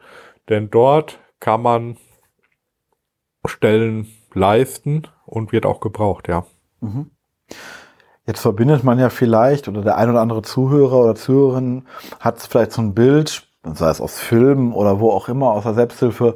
[0.49, 1.97] denn dort kann man
[3.45, 6.45] Stellen leisten und wird auch gebraucht, ja.
[6.81, 7.11] Mhm.
[8.25, 11.87] Jetzt verbindet man ja vielleicht, oder der ein oder andere Zuhörer oder Zuhörerin
[12.19, 15.73] hat vielleicht so ein Bild, sei es aus Filmen oder wo auch immer, aus der
[15.73, 16.35] Selbsthilfe.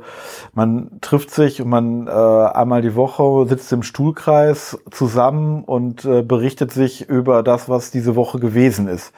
[0.53, 6.21] Man trifft sich und man äh, einmal die Woche sitzt im Stuhlkreis zusammen und äh,
[6.21, 9.13] berichtet sich über das, was diese Woche gewesen ist.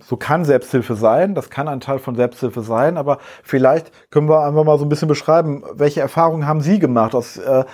[0.00, 4.40] So kann Selbsthilfe sein, das kann ein Teil von Selbsthilfe sein, aber vielleicht können wir
[4.44, 7.14] einfach mal so ein bisschen beschreiben, welche Erfahrungen haben Sie gemacht?
[7.14, 7.64] Aus, äh, äh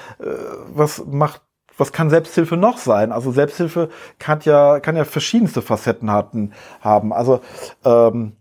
[0.75, 1.43] was macht
[1.77, 3.13] was kann Selbsthilfe noch sein?
[3.13, 7.13] Also Selbsthilfe kann ja, kann ja verschiedenste Facetten hatten, haben.
[7.13, 7.41] Also
[7.85, 8.37] ähm,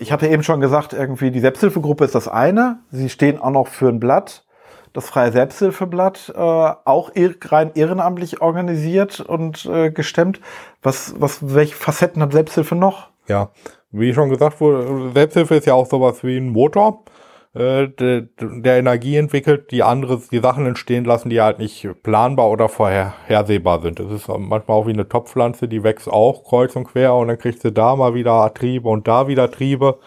[0.00, 2.78] ich hatte eben schon gesagt, irgendwie die Selbsthilfegruppe ist das eine.
[2.90, 4.44] Sie stehen auch noch für ein Blatt,
[4.94, 10.40] das Freie Selbsthilfeblatt, äh, auch rein ehrenamtlich organisiert und äh, gestemmt.
[10.82, 13.10] Was, was, welche Facetten hat Selbsthilfe noch?
[13.28, 13.50] Ja,
[13.92, 17.04] wie schon gesagt wurde, Selbsthilfe ist ja auch sowas wie ein Motor
[17.54, 22.50] äh, de, der Energie entwickelt, die andere, die Sachen entstehen lassen, die halt nicht planbar
[22.50, 23.98] oder vorhersehbar sind.
[23.98, 27.38] Das ist manchmal auch wie eine Topfpflanze, die wächst auch kreuz und quer und dann
[27.38, 29.98] kriegt sie da mal wieder Triebe und da wieder Triebe.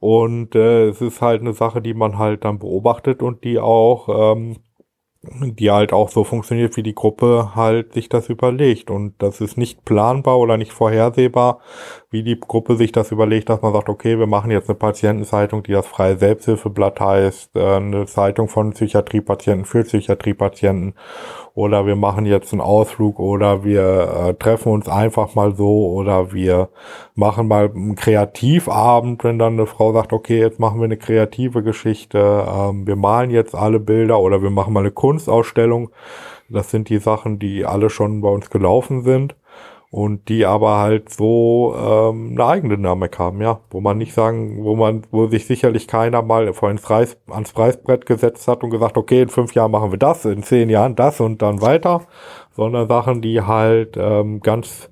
[0.00, 4.34] Und äh, es ist halt eine Sache, die man halt dann beobachtet und die auch
[4.34, 4.56] ähm,
[5.24, 8.90] die halt auch so funktioniert, wie die Gruppe halt sich das überlegt.
[8.90, 11.60] Und das ist nicht planbar oder nicht vorhersehbar,
[12.10, 15.62] wie die Gruppe sich das überlegt, dass man sagt, okay, wir machen jetzt eine Patientenzeitung,
[15.62, 20.94] die das freie Selbsthilfeblatt heißt, äh, eine Zeitung von Psychiatriepatienten für Psychiatriepatienten
[21.54, 26.32] oder wir machen jetzt einen Ausflug oder wir äh, treffen uns einfach mal so oder
[26.32, 26.70] wir
[27.14, 31.62] machen mal einen Kreativabend, wenn dann eine Frau sagt, okay, jetzt machen wir eine kreative
[31.62, 35.90] Geschichte, ähm, wir malen jetzt alle Bilder oder wir machen mal eine Kunstausstellung.
[36.48, 39.36] Das sind die Sachen, die alle schon bei uns gelaufen sind
[39.90, 44.74] und die aber halt so ähm, eine eigene haben, ja, wo man nicht sagen, wo
[44.74, 48.96] man, wo sich sicherlich keiner mal vor ins Preis, ans Preisbrett gesetzt hat und gesagt,
[48.96, 52.02] okay, in fünf Jahren machen wir das, in zehn Jahren das und dann weiter,
[52.52, 54.88] sondern Sachen, die halt ähm, ganz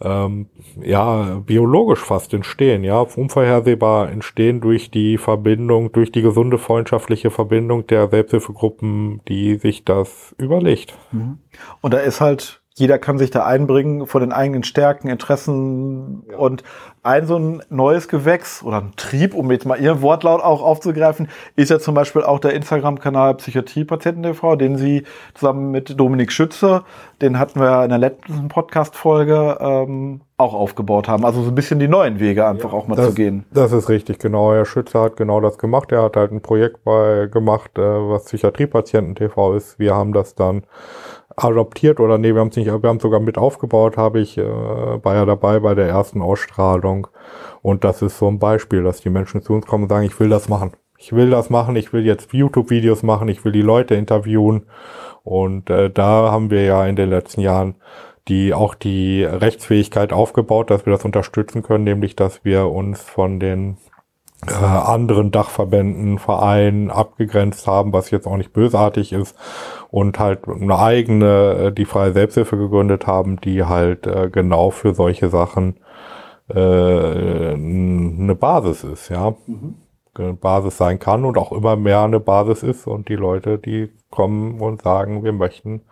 [0.00, 0.48] ähm,
[0.80, 7.86] ja biologisch fast entstehen, ja, unvorhersehbar entstehen durch die Verbindung, durch die gesunde freundschaftliche Verbindung
[7.86, 10.94] der Selbsthilfegruppen, die sich das überlegt.
[11.12, 11.38] Mhm.
[11.80, 16.36] Und da ist halt jeder kann sich da einbringen von den eigenen Stärken, Interessen ja.
[16.36, 16.62] und
[17.02, 21.28] ein so ein neues Gewächs oder ein Trieb, um jetzt mal Ihren Wortlaut auch aufzugreifen,
[21.54, 26.82] ist ja zum Beispiel auch der Instagram-Kanal Psychiatriepatienten.tv, den Sie zusammen mit Dominik Schütze,
[27.22, 31.24] den hatten wir in der letzten Podcast-Folge ähm, auch aufgebaut haben.
[31.24, 33.46] Also so ein bisschen die neuen Wege einfach ja, auch mal das, zu gehen.
[33.52, 34.52] Das ist richtig, genau.
[34.52, 35.92] Herr Schütze hat genau das gemacht.
[35.92, 39.78] Er hat halt ein Projekt bei gemacht, äh, was Psychiatriepatienten.tv ist.
[39.78, 40.64] Wir haben das dann
[41.36, 44.44] adoptiert oder nee, wir haben es nicht, wir haben sogar mit aufgebaut, habe ich, äh,
[44.44, 47.08] war ja dabei bei der ersten Ausstrahlung.
[47.62, 50.18] Und das ist so ein Beispiel, dass die Menschen zu uns kommen und sagen, ich
[50.18, 50.72] will das machen.
[50.98, 54.66] Ich will das machen, ich will jetzt YouTube-Videos machen, ich will die Leute interviewen.
[55.24, 57.76] Und äh, da haben wir ja in den letzten Jahren
[58.28, 63.38] die auch die Rechtsfähigkeit aufgebaut, dass wir das unterstützen können, nämlich dass wir uns von
[63.38, 63.76] den
[64.50, 69.36] äh, anderen Dachverbänden, Vereinen abgegrenzt haben, was jetzt auch nicht bösartig ist
[69.90, 74.94] und halt eine eigene, äh, die freie Selbsthilfe gegründet haben, die halt äh, genau für
[74.94, 75.76] solche Sachen
[76.48, 79.34] äh, eine Basis ist, ja.
[79.46, 79.74] Mhm.
[80.18, 83.90] Eine Basis sein kann und auch immer mehr eine Basis ist und die Leute, die
[84.08, 85.82] kommen und sagen, wir möchten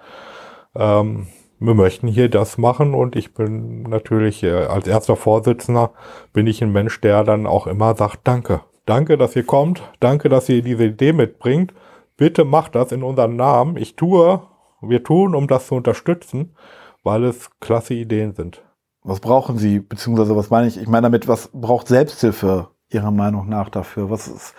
[0.74, 1.26] ähm,
[1.66, 5.92] wir möchten hier das machen und ich bin natürlich äh, als erster Vorsitzender
[6.32, 8.62] bin ich ein Mensch, der dann auch immer sagt, danke.
[8.86, 9.82] Danke, dass ihr kommt.
[10.00, 11.72] Danke, dass ihr diese Idee mitbringt.
[12.16, 13.76] Bitte macht das in unserem Namen.
[13.76, 14.42] Ich tue,
[14.82, 16.54] wir tun, um das zu unterstützen,
[17.02, 18.62] weil es klasse Ideen sind.
[19.02, 20.78] Was brauchen Sie, beziehungsweise was meine ich?
[20.78, 24.10] Ich meine damit, was braucht Selbsthilfe Ihrer Meinung nach dafür?
[24.10, 24.54] Was ist,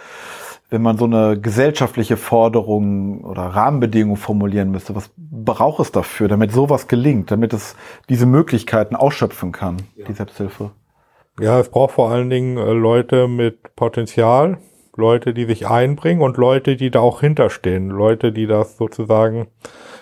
[0.70, 6.52] wenn man so eine gesellschaftliche Forderung oder Rahmenbedingung formulieren müsste, was braucht es dafür, damit
[6.52, 7.76] sowas gelingt, damit es
[8.10, 10.06] diese Möglichkeiten ausschöpfen kann, ja.
[10.06, 10.72] die Selbsthilfe?
[11.40, 14.58] Ja, es braucht vor allen Dingen äh, Leute mit Potenzial,
[14.96, 19.48] Leute, die sich einbringen und Leute, die da auch hinterstehen, Leute, die das sozusagen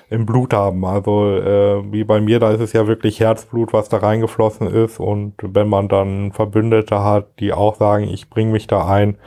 [0.10, 0.86] im Blut haben.
[0.86, 5.00] Also äh, wie bei mir, da ist es ja wirklich Herzblut, was da reingeflossen ist.
[5.00, 9.18] Und wenn man dann Verbündete hat, die auch sagen, ich bringe mich da ein,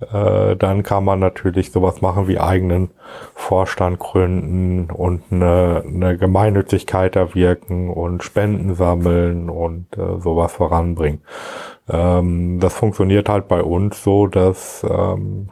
[0.00, 2.90] äh, dann kann man natürlich sowas machen wie eigenen
[3.34, 11.22] Vorstand gründen und eine, eine Gemeinnützigkeit erwirken und Spenden sammeln und äh, sowas voranbringen.
[11.88, 15.50] Ähm, das funktioniert halt bei uns so, dass ähm,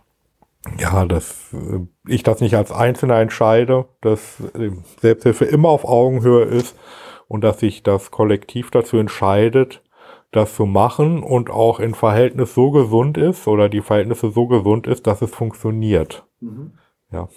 [0.78, 6.44] ja, dass äh, ich das nicht als Einzelner entscheide, dass äh, Selbsthilfe immer auf Augenhöhe
[6.44, 6.76] ist
[7.28, 9.82] und dass sich das Kollektiv dazu entscheidet,
[10.30, 14.86] das zu machen und auch in Verhältnis so gesund ist oder die Verhältnisse so gesund
[14.86, 16.26] ist, dass es funktioniert.
[16.40, 16.72] Mhm.
[17.10, 17.28] Ja.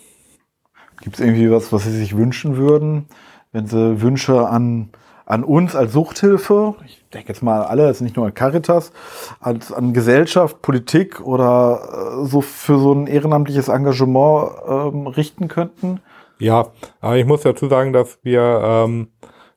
[1.02, 3.08] Gibt es irgendwie was, was Sie sich wünschen würden,
[3.52, 4.90] wenn Sie Wünsche an,
[5.26, 8.92] an uns als Suchthilfe, ich denke jetzt mal alle, das ist nicht nur an Caritas,
[9.40, 16.02] als an Gesellschaft, Politik oder äh, so für so ein ehrenamtliches Engagement ähm, richten könnten?
[16.38, 16.68] Ja,
[17.00, 19.08] aber ich muss dazu sagen, dass wir ähm,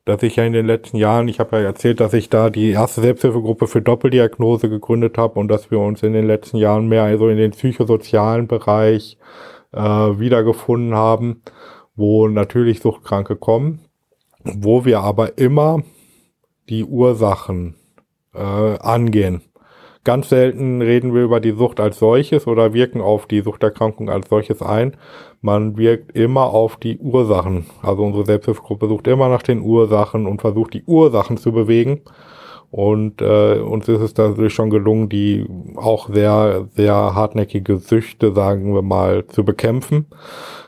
[0.05, 2.69] dass ich ja in den letzten Jahren, ich habe ja erzählt, dass ich da die
[2.69, 7.03] erste Selbsthilfegruppe für Doppeldiagnose gegründet habe und dass wir uns in den letzten Jahren mehr
[7.03, 9.17] also in den psychosozialen Bereich
[9.71, 11.41] äh, wiedergefunden haben,
[11.95, 13.81] wo natürlich Suchtkranke kommen,
[14.43, 15.81] wo wir aber immer
[16.69, 17.75] die Ursachen
[18.35, 19.41] äh, angehen.
[20.05, 24.29] Ganz selten reden wir über die Sucht als solches oder wirken auf die Suchterkrankung als
[24.29, 24.95] solches ein.
[25.41, 27.65] Man wirkt immer auf die Ursachen.
[27.81, 32.01] Also unsere Selbsthilfegruppe sucht immer nach den Ursachen und versucht die Ursachen zu bewegen.
[32.69, 38.75] Und äh, uns ist es natürlich schon gelungen, die auch sehr, sehr hartnäckige Süchte, sagen
[38.75, 40.05] wir mal, zu bekämpfen.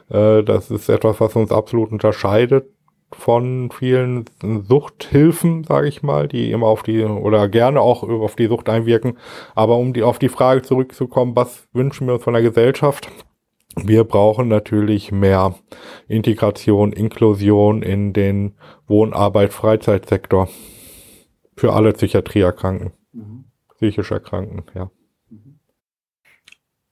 [0.10, 2.66] Äh, das ist etwas, was uns absolut unterscheidet
[3.12, 8.48] von vielen Suchthilfen, sage ich mal, die immer auf die oder gerne auch auf die
[8.48, 9.18] Sucht einwirken.
[9.56, 13.10] Aber um die auf die Frage zurückzukommen, was wünschen wir uns von der Gesellschaft?
[13.76, 15.56] Wir brauchen natürlich mehr
[16.08, 18.56] Integration, Inklusion in den
[18.88, 20.50] Wohnarbeit, Freizeitsektor.
[21.56, 22.94] Für alle Psychiatrieerkranken.
[23.76, 24.90] Psychisch Erkrankten, ja.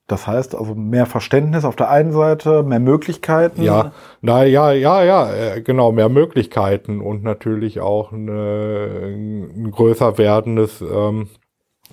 [0.08, 3.64] Das heißt also mehr Verständnis auf der einen Seite, mehr Möglichkeiten.
[3.64, 3.92] Ja,
[4.22, 10.82] na ja, ja, ja, äh, genau, mehr Möglichkeiten und natürlich auch eine, ein größer werdendes,
[10.82, 11.30] ähm,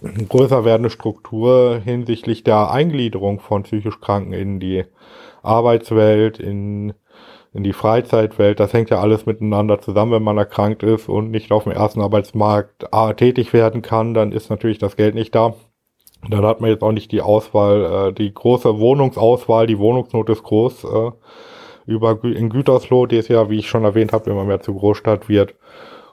[0.02, 4.84] eine größer werdende Struktur hinsichtlich der Eingliederung von psychisch Kranken in die
[5.42, 6.92] Arbeitswelt, in,
[7.54, 8.60] in die Freizeitwelt.
[8.60, 12.02] Das hängt ja alles miteinander zusammen, wenn man erkrankt ist und nicht auf dem ersten
[12.02, 15.54] Arbeitsmarkt äh, tätig werden kann, dann ist natürlich das Geld nicht da.
[16.28, 20.42] Dann hat man jetzt auch nicht die Auswahl, äh, die große Wohnungsauswahl, die Wohnungsnot ist
[20.42, 20.84] groß.
[20.84, 21.10] Äh,
[21.86, 25.28] über in Gütersloh, die ist ja, wie ich schon erwähnt habe, immer mehr zur Großstadt
[25.28, 25.54] wird.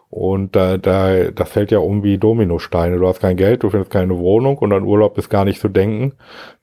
[0.10, 2.98] Und da, da, das fällt ja um wie Dominosteine.
[2.98, 5.70] Du hast kein Geld, du findest keine Wohnung und an Urlaub ist gar nicht zu
[5.70, 6.14] denken.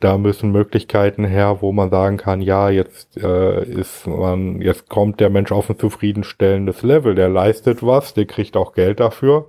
[0.01, 5.21] Da müssen Möglichkeiten her, wo man sagen kann, ja, jetzt äh, ist man, jetzt kommt
[5.21, 9.47] der Mensch auf ein zufriedenstellendes Level, der leistet was, der kriegt auch Geld dafür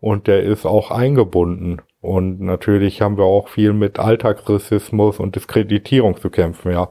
[0.00, 1.82] und der ist auch eingebunden.
[2.06, 6.88] Und natürlich haben wir auch viel mit Alltagsrassismus und Diskreditierung zu kämpfen, ja.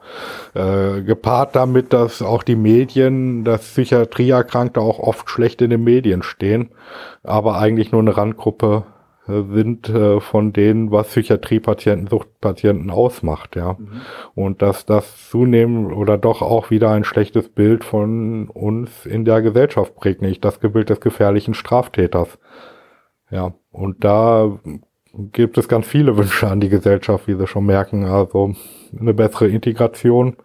[0.54, 6.22] Äh, gepaart damit, dass auch die Medien, dass Psychiatrieerkrankte auch oft schlecht in den Medien
[6.22, 6.72] stehen,
[7.24, 8.84] aber eigentlich nur eine Randgruppe
[9.30, 13.78] äh, sind äh, von denen, was Psychiatriepatienten, Suchtpatienten ausmacht, ja.
[13.80, 14.02] Mhm.
[14.36, 19.42] Und dass das zunehmend oder doch auch wieder ein schlechtes Bild von uns in der
[19.42, 22.38] Gesellschaft prägt, nicht das Bild des gefährlichen Straftäters.
[23.32, 24.60] Ja, und da
[25.32, 28.06] gibt es ganz viele Wünsche an die Gesellschaft, wie Sie schon merken.
[28.06, 28.54] Also
[29.00, 30.36] eine bessere Integration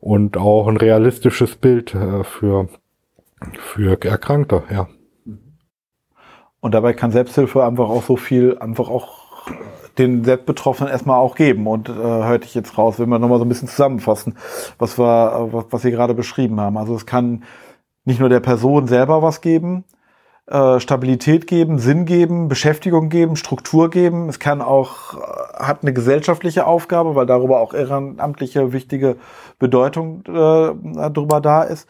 [0.00, 2.68] und auch ein realistisches Bild äh, für,
[3.58, 4.88] für Erkrankte, ja.
[6.60, 9.48] Und dabei kann Selbsthilfe einfach auch so viel, einfach auch
[9.96, 11.66] den Selbstbetroffenen erstmal auch geben.
[11.66, 14.36] Und äh, hörte ich jetzt raus, wenn wir nochmal so ein bisschen zusammenfassen,
[14.78, 16.76] was wir, was, was Sie gerade beschrieben haben.
[16.76, 17.44] Also es kann
[18.04, 19.84] nicht nur der Person selber was geben,
[20.50, 24.28] äh, Stabilität geben, Sinn geben, Beschäftigung geben, Struktur geben.
[24.28, 29.16] Es kann auch, äh, hat eine gesellschaftliche Aufgabe, weil darüber auch ehrenamtliche wichtige
[29.60, 30.32] Bedeutung äh,
[31.12, 31.88] darüber da ist.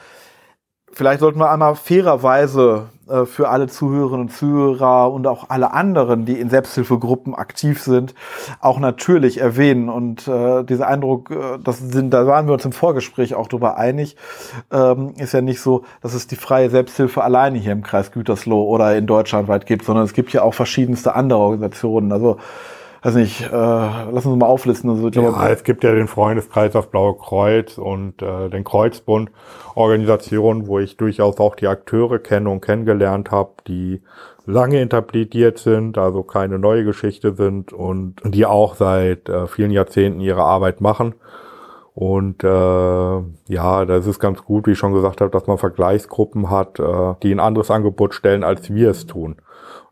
[0.92, 6.24] Vielleicht sollten wir einmal fairerweise äh, für alle Zuhörerinnen und Zuhörer und auch alle anderen,
[6.24, 8.14] die in Selbsthilfegruppen aktiv sind,
[8.60, 9.88] auch natürlich erwähnen.
[9.88, 13.76] Und äh, dieser Eindruck, äh, das sind, da waren wir uns im Vorgespräch auch darüber
[13.76, 14.16] einig,
[14.70, 18.62] ähm, ist ja nicht so, dass es die freie Selbsthilfe alleine hier im Kreis Gütersloh
[18.62, 22.12] oder in Deutschland weit gibt, sondern es gibt ja auch verschiedenste andere Organisationen.
[22.12, 22.38] Also
[23.02, 24.90] weiß nicht, äh, lass uns mal auflisten.
[24.90, 29.30] Also, ja, glaube, es gibt ja den Freundeskreis auf Blaue Kreuz und äh, den Kreuzbund,
[29.74, 34.02] Organisationen, wo ich durchaus auch die Akteure kenne und kennengelernt habe, die
[34.46, 40.20] lange interpretiert sind, also keine neue Geschichte sind und die auch seit äh, vielen Jahrzehnten
[40.20, 41.14] ihre Arbeit machen.
[41.94, 46.50] Und äh, ja, das ist ganz gut, wie ich schon gesagt habe, dass man Vergleichsgruppen
[46.50, 49.36] hat, äh, die ein anderes Angebot stellen, als wir es tun.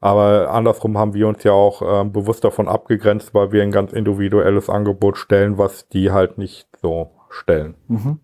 [0.01, 3.93] Aber andersrum haben wir uns ja auch äh, bewusst davon abgegrenzt, weil wir ein ganz
[3.93, 7.75] individuelles Angebot stellen, was die halt nicht so stellen.
[7.89, 8.21] Mhm.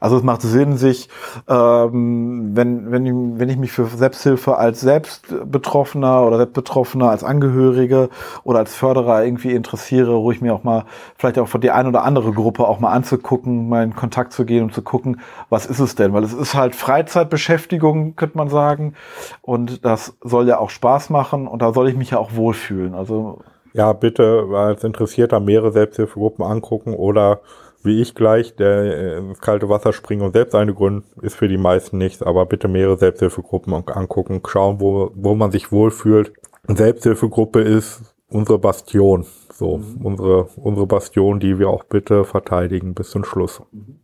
[0.00, 1.08] Also es macht Sinn, sich,
[1.48, 8.08] ähm, wenn, wenn, ich, wenn ich mich für Selbsthilfe als Selbstbetroffener oder Selbstbetroffener, als Angehörige
[8.44, 10.84] oder als Förderer irgendwie interessiere, ruhig mir auch mal
[11.16, 14.44] vielleicht auch von die eine oder andere Gruppe auch mal anzugucken, mal in Kontakt zu
[14.44, 16.12] gehen und zu gucken, was ist es denn?
[16.12, 18.94] Weil es ist halt Freizeitbeschäftigung, könnte man sagen.
[19.42, 22.94] Und das soll ja auch Spaß machen und da soll ich mich ja auch wohlfühlen.
[22.94, 23.40] Also
[23.74, 27.40] ja, bitte als Interessierter mehrere Selbsthilfegruppen angucken oder
[27.82, 31.48] wie ich gleich, der äh, ins kalte Wasser springen und selbst eine gründen, ist für
[31.48, 36.32] die meisten nichts, aber bitte mehrere Selbsthilfegruppen angucken, schauen, wo, wo man sich wohlfühlt.
[36.66, 40.04] Selbsthilfegruppe ist unsere Bastion, so, mhm.
[40.04, 43.62] unsere, unsere Bastion, die wir auch bitte verteidigen bis zum Schluss.
[43.72, 44.00] Mhm.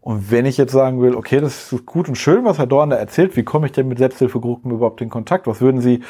[0.00, 2.90] Und wenn ich jetzt sagen will, okay, das ist gut und schön, was Herr Dorn
[2.90, 5.48] da erzählt, wie komme ich denn mit Selbsthilfegruppen überhaupt in Kontakt?
[5.48, 6.04] Was würden Sie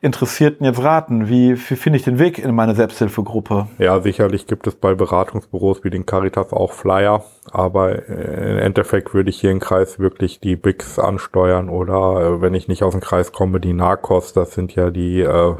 [0.00, 1.28] Interessierten jetzt raten?
[1.28, 3.68] Wie, wie finde ich den Weg in meine Selbsthilfegruppe?
[3.78, 7.22] Ja, sicherlich gibt es bei Beratungsbüros wie den Caritas auch Flyer,
[7.52, 12.54] aber im Endeffekt würde ich hier im Kreis wirklich die BICs ansteuern oder äh, wenn
[12.54, 15.56] ich nicht aus dem Kreis komme, die Narcos, das sind ja die, äh,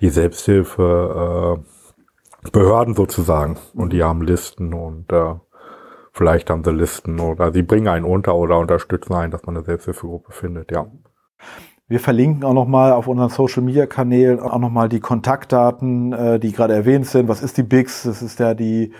[0.00, 5.34] die Selbsthilfe äh, Behörden sozusagen und die haben Listen und äh,
[6.12, 9.64] Vielleicht haben sie Listen oder sie bringen einen unter oder unterstützen einen, dass man eine
[9.64, 10.86] Selbsthilfegruppe findet, ja.
[11.88, 16.52] Wir verlinken auch nochmal auf unseren Social Media Kanälen auch nochmal die Kontaktdaten, äh, die
[16.52, 17.28] gerade erwähnt sind.
[17.28, 18.04] Was ist die BIX?
[18.04, 18.92] Das ist ja die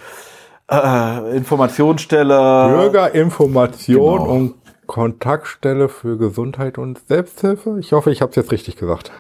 [0.71, 2.69] äh, Informationsstelle.
[2.69, 4.31] Bürgerinformation genau.
[4.31, 4.55] und
[4.87, 7.79] Kontaktstelle für Gesundheit und Selbsthilfe.
[7.79, 9.13] Ich hoffe, ich habe es jetzt richtig gesagt.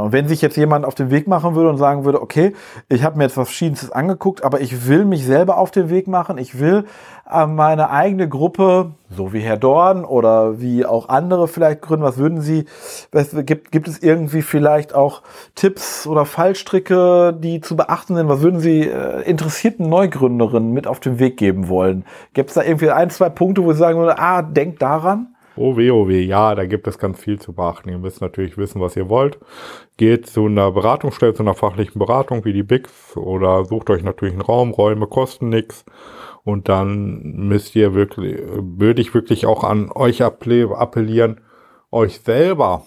[0.00, 2.54] Und wenn sich jetzt jemand auf den Weg machen würde und sagen würde, okay,
[2.88, 6.08] ich habe mir jetzt was Verschiedenes angeguckt, aber ich will mich selber auf den Weg
[6.08, 6.84] machen, ich will
[7.30, 12.18] äh, meine eigene Gruppe, so wie Herr Dorn oder wie auch andere vielleicht gründen, was
[12.18, 12.64] würden Sie,
[13.12, 15.22] was, gibt, gibt es irgendwie vielleicht auch
[15.54, 18.28] Tipps oder Fallstricke, die zu beachten sind?
[18.28, 22.04] Was würden Sie äh, interessierten Neugründerinnen mit auf den Weg geben wollen?
[22.34, 25.34] Gibt es da irgendwie ein, zwei Punkte, wo Sie sagen würden, ah, denkt daran?
[25.62, 27.90] Oh weh, oh weh, ja, da gibt es ganz viel zu beachten.
[27.90, 29.38] Ihr müsst natürlich wissen, was ihr wollt.
[29.98, 34.32] Geht zu einer Beratungsstelle, zu einer fachlichen Beratung wie die BIX oder sucht euch natürlich
[34.32, 35.84] einen Raum, Räume kosten nichts.
[36.44, 41.42] Und dann müsst ihr wirklich, würde ich wirklich auch an euch appellieren,
[41.90, 42.86] euch selber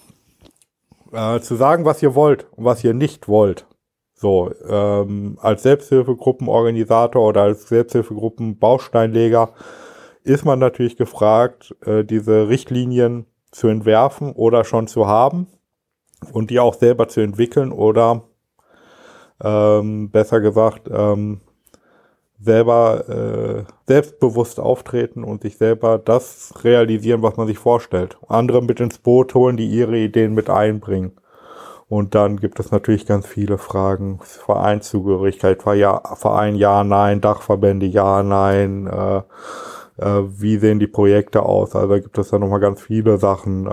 [1.12, 3.68] äh, zu sagen, was ihr wollt und was ihr nicht wollt.
[4.16, 9.50] So, ähm, als Selbsthilfegruppenorganisator oder als Selbsthilfegruppen-Bausteinleger
[10.24, 15.48] ist man natürlich gefragt, äh, diese Richtlinien zu entwerfen oder schon zu haben
[16.32, 18.24] und die auch selber zu entwickeln oder
[19.44, 21.42] ähm, besser gesagt ähm,
[22.40, 28.18] selber äh, selbstbewusst auftreten und sich selber das realisieren, was man sich vorstellt.
[28.28, 31.14] Andere mit ins Boot holen, die ihre Ideen mit einbringen.
[31.88, 34.20] Und dann gibt es natürlich ganz viele Fragen.
[34.24, 39.22] Vereinszugehörigkeit, Verein ja, nein, Dachverbände ja, nein, äh, äh,
[39.98, 41.76] wie sehen die Projekte aus.
[41.76, 43.68] Also da gibt es ja nochmal ganz viele Sachen,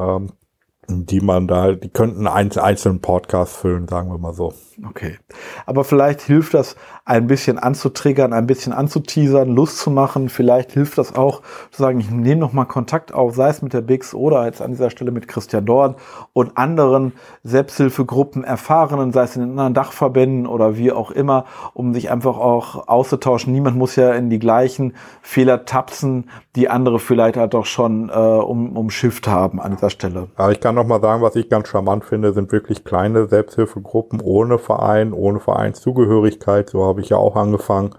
[0.91, 4.53] ähm, die man da, die könnten einen einzelnen Podcast füllen, sagen wir mal so.
[4.89, 5.19] Okay.
[5.67, 6.75] Aber vielleicht hilft das
[7.05, 10.29] ein bisschen anzutriggern, ein bisschen anzuteasern, Lust zu machen.
[10.29, 13.73] Vielleicht hilft das auch zu sagen, ich nehme noch mal Kontakt auf, sei es mit
[13.73, 15.97] der Bix oder jetzt an dieser Stelle mit Christian Dorn
[16.33, 17.13] und anderen
[17.43, 22.89] Selbsthilfegruppen, Erfahrenen, sei es in anderen Dachverbänden oder wie auch immer, um sich einfach auch
[22.89, 23.53] auszutauschen.
[23.53, 28.13] Niemand muss ja in die gleichen Fehler tapsen, die andere vielleicht halt doch schon äh,
[28.13, 30.29] um, umschifft haben an dieser Stelle.
[30.37, 34.21] Aber ich kann noch mal sagen, was ich ganz charmant finde, sind wirklich kleine Selbsthilfegruppen
[34.21, 36.71] ohne Verein, ohne Vereinszugehörigkeit.
[36.71, 37.95] So habe ich ja auch angefangen.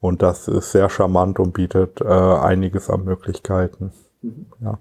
[0.00, 3.92] Und das ist sehr charmant und bietet äh, einiges an Möglichkeiten.
[4.22, 4.46] Mhm.
[4.60, 4.78] Ja.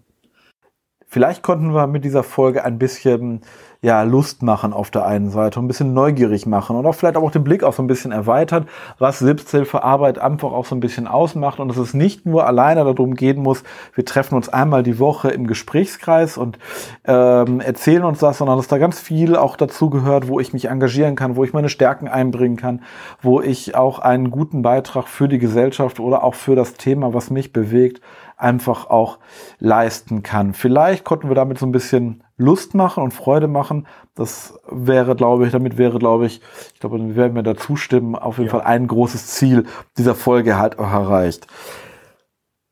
[1.07, 3.41] Vielleicht konnten wir mit dieser Folge ein bisschen
[3.81, 7.31] ja, Lust machen auf der einen Seite, ein bisschen neugierig machen und auch vielleicht auch
[7.31, 8.67] den Blick auch so ein bisschen erweitern,
[8.97, 13.15] was Selbsthilfearbeit einfach auch so ein bisschen ausmacht und dass es nicht nur alleine darum
[13.15, 13.63] gehen muss,
[13.95, 16.59] wir treffen uns einmal die Woche im Gesprächskreis und
[17.05, 20.65] ähm, erzählen uns das, sondern dass da ganz viel auch dazu gehört, wo ich mich
[20.65, 22.81] engagieren kann, wo ich meine Stärken einbringen kann,
[23.21, 27.29] wo ich auch einen guten Beitrag für die Gesellschaft oder auch für das Thema, was
[27.29, 28.01] mich bewegt,
[28.35, 29.19] einfach auch
[29.59, 30.53] leisten kann.
[30.53, 33.85] Vielleicht konnten wir damit so ein bisschen Lust machen und Freude machen.
[34.15, 36.41] Das wäre, glaube ich, damit wäre, glaube ich,
[36.73, 38.57] ich glaube, wir werden mir da zustimmen, auf jeden ja.
[38.57, 39.65] Fall ein großes Ziel
[39.97, 41.47] dieser Folge halt auch erreicht.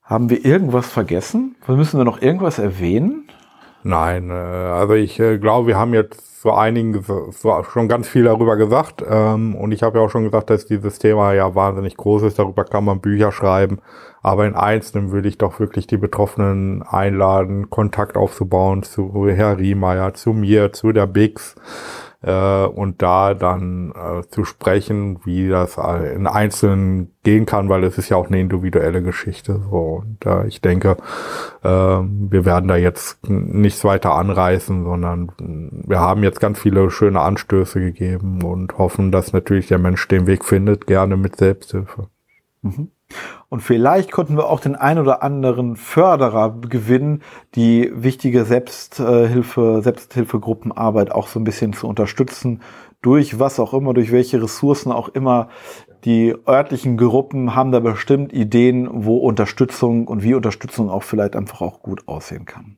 [0.02, 1.56] Haben wir irgendwas vergessen?
[1.68, 3.28] Müssen wir noch irgendwas erwähnen?
[3.88, 8.26] Nein, äh, also ich äh, glaube, wir haben jetzt so einigen so schon ganz viel
[8.26, 9.02] darüber gesagt.
[9.10, 12.38] Ähm, und ich habe ja auch schon gesagt, dass dieses Thema ja wahnsinnig groß ist.
[12.38, 13.80] Darüber kann man Bücher schreiben.
[14.22, 20.14] Aber in Einzelnen würde ich doch wirklich die Betroffenen einladen, Kontakt aufzubauen zu Herr Riemeyer,
[20.14, 21.56] zu mir, zu der Bix
[22.22, 27.98] äh, und da dann äh, zu sprechen, wie das in Einzelnen gehen kann, weil es
[27.98, 29.62] ist ja auch eine individuelle Geschichte.
[29.70, 30.04] So.
[30.04, 30.98] Und äh, ich denke,
[31.64, 37.22] äh, wir werden da jetzt nichts weiter anreißen, sondern wir haben jetzt ganz viele schöne
[37.22, 42.08] Anstöße gegeben und hoffen, dass natürlich der Mensch den Weg findet, gerne mit Selbsthilfe.
[42.62, 42.92] Mhm.
[43.50, 47.24] Und vielleicht konnten wir auch den ein oder anderen Förderer gewinnen,
[47.56, 52.62] die wichtige Selbsthilfe, Selbsthilfegruppenarbeit auch so ein bisschen zu unterstützen,
[53.02, 55.48] durch was auch immer, durch welche Ressourcen auch immer.
[56.04, 61.62] Die örtlichen Gruppen haben da bestimmt Ideen, wo Unterstützung und wie Unterstützung auch vielleicht einfach
[61.62, 62.76] auch gut aussehen kann.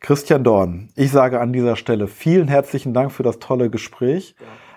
[0.00, 4.34] Christian Dorn, ich sage an dieser Stelle vielen herzlichen Dank für das tolle Gespräch.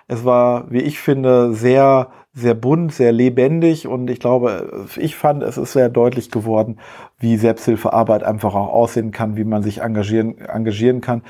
[0.07, 5.43] Es war, wie ich finde, sehr sehr bunt, sehr lebendig und ich glaube, ich fand,
[5.43, 6.79] es ist sehr deutlich geworden,
[7.19, 11.23] wie Selbsthilfearbeit einfach auch aussehen kann, wie man sich engagieren, engagieren kann.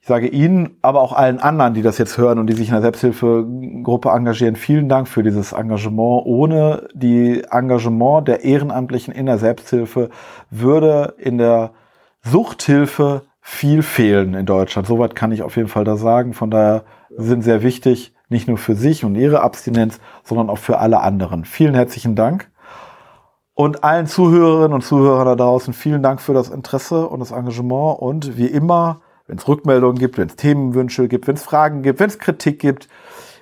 [0.00, 2.74] Ich sage Ihnen, aber auch allen anderen, die das jetzt hören und die sich in
[2.74, 6.22] der Selbsthilfegruppe engagieren, vielen Dank für dieses Engagement.
[6.24, 10.08] Ohne die Engagement der Ehrenamtlichen in der Selbsthilfe
[10.50, 11.72] würde in der
[12.22, 14.86] Suchthilfe viel fehlen in Deutschland.
[14.86, 16.32] Soweit kann ich auf jeden Fall da sagen.
[16.32, 16.84] Von daher
[17.16, 21.44] sind sehr wichtig nicht nur für sich und ihre Abstinenz, sondern auch für alle anderen.
[21.44, 22.50] Vielen herzlichen Dank.
[23.54, 28.00] Und allen Zuhörerinnen und Zuhörern da draußen vielen Dank für das Interesse und das Engagement.
[28.00, 31.98] Und wie immer, wenn es Rückmeldungen gibt, wenn es Themenwünsche gibt, wenn es Fragen gibt,
[31.98, 32.88] wenn es Kritik gibt,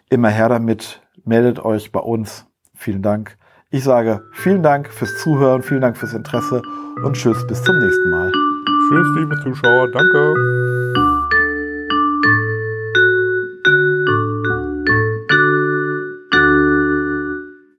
[0.09, 1.03] immer her damit.
[1.24, 2.47] Meldet euch bei uns.
[2.74, 3.37] Vielen Dank.
[3.70, 6.62] Ich sage vielen Dank fürs Zuhören, vielen Dank fürs Interesse
[7.05, 8.32] und tschüss, bis zum nächsten Mal.
[8.89, 9.91] Tschüss, liebe Zuschauer.
[9.93, 10.76] Danke.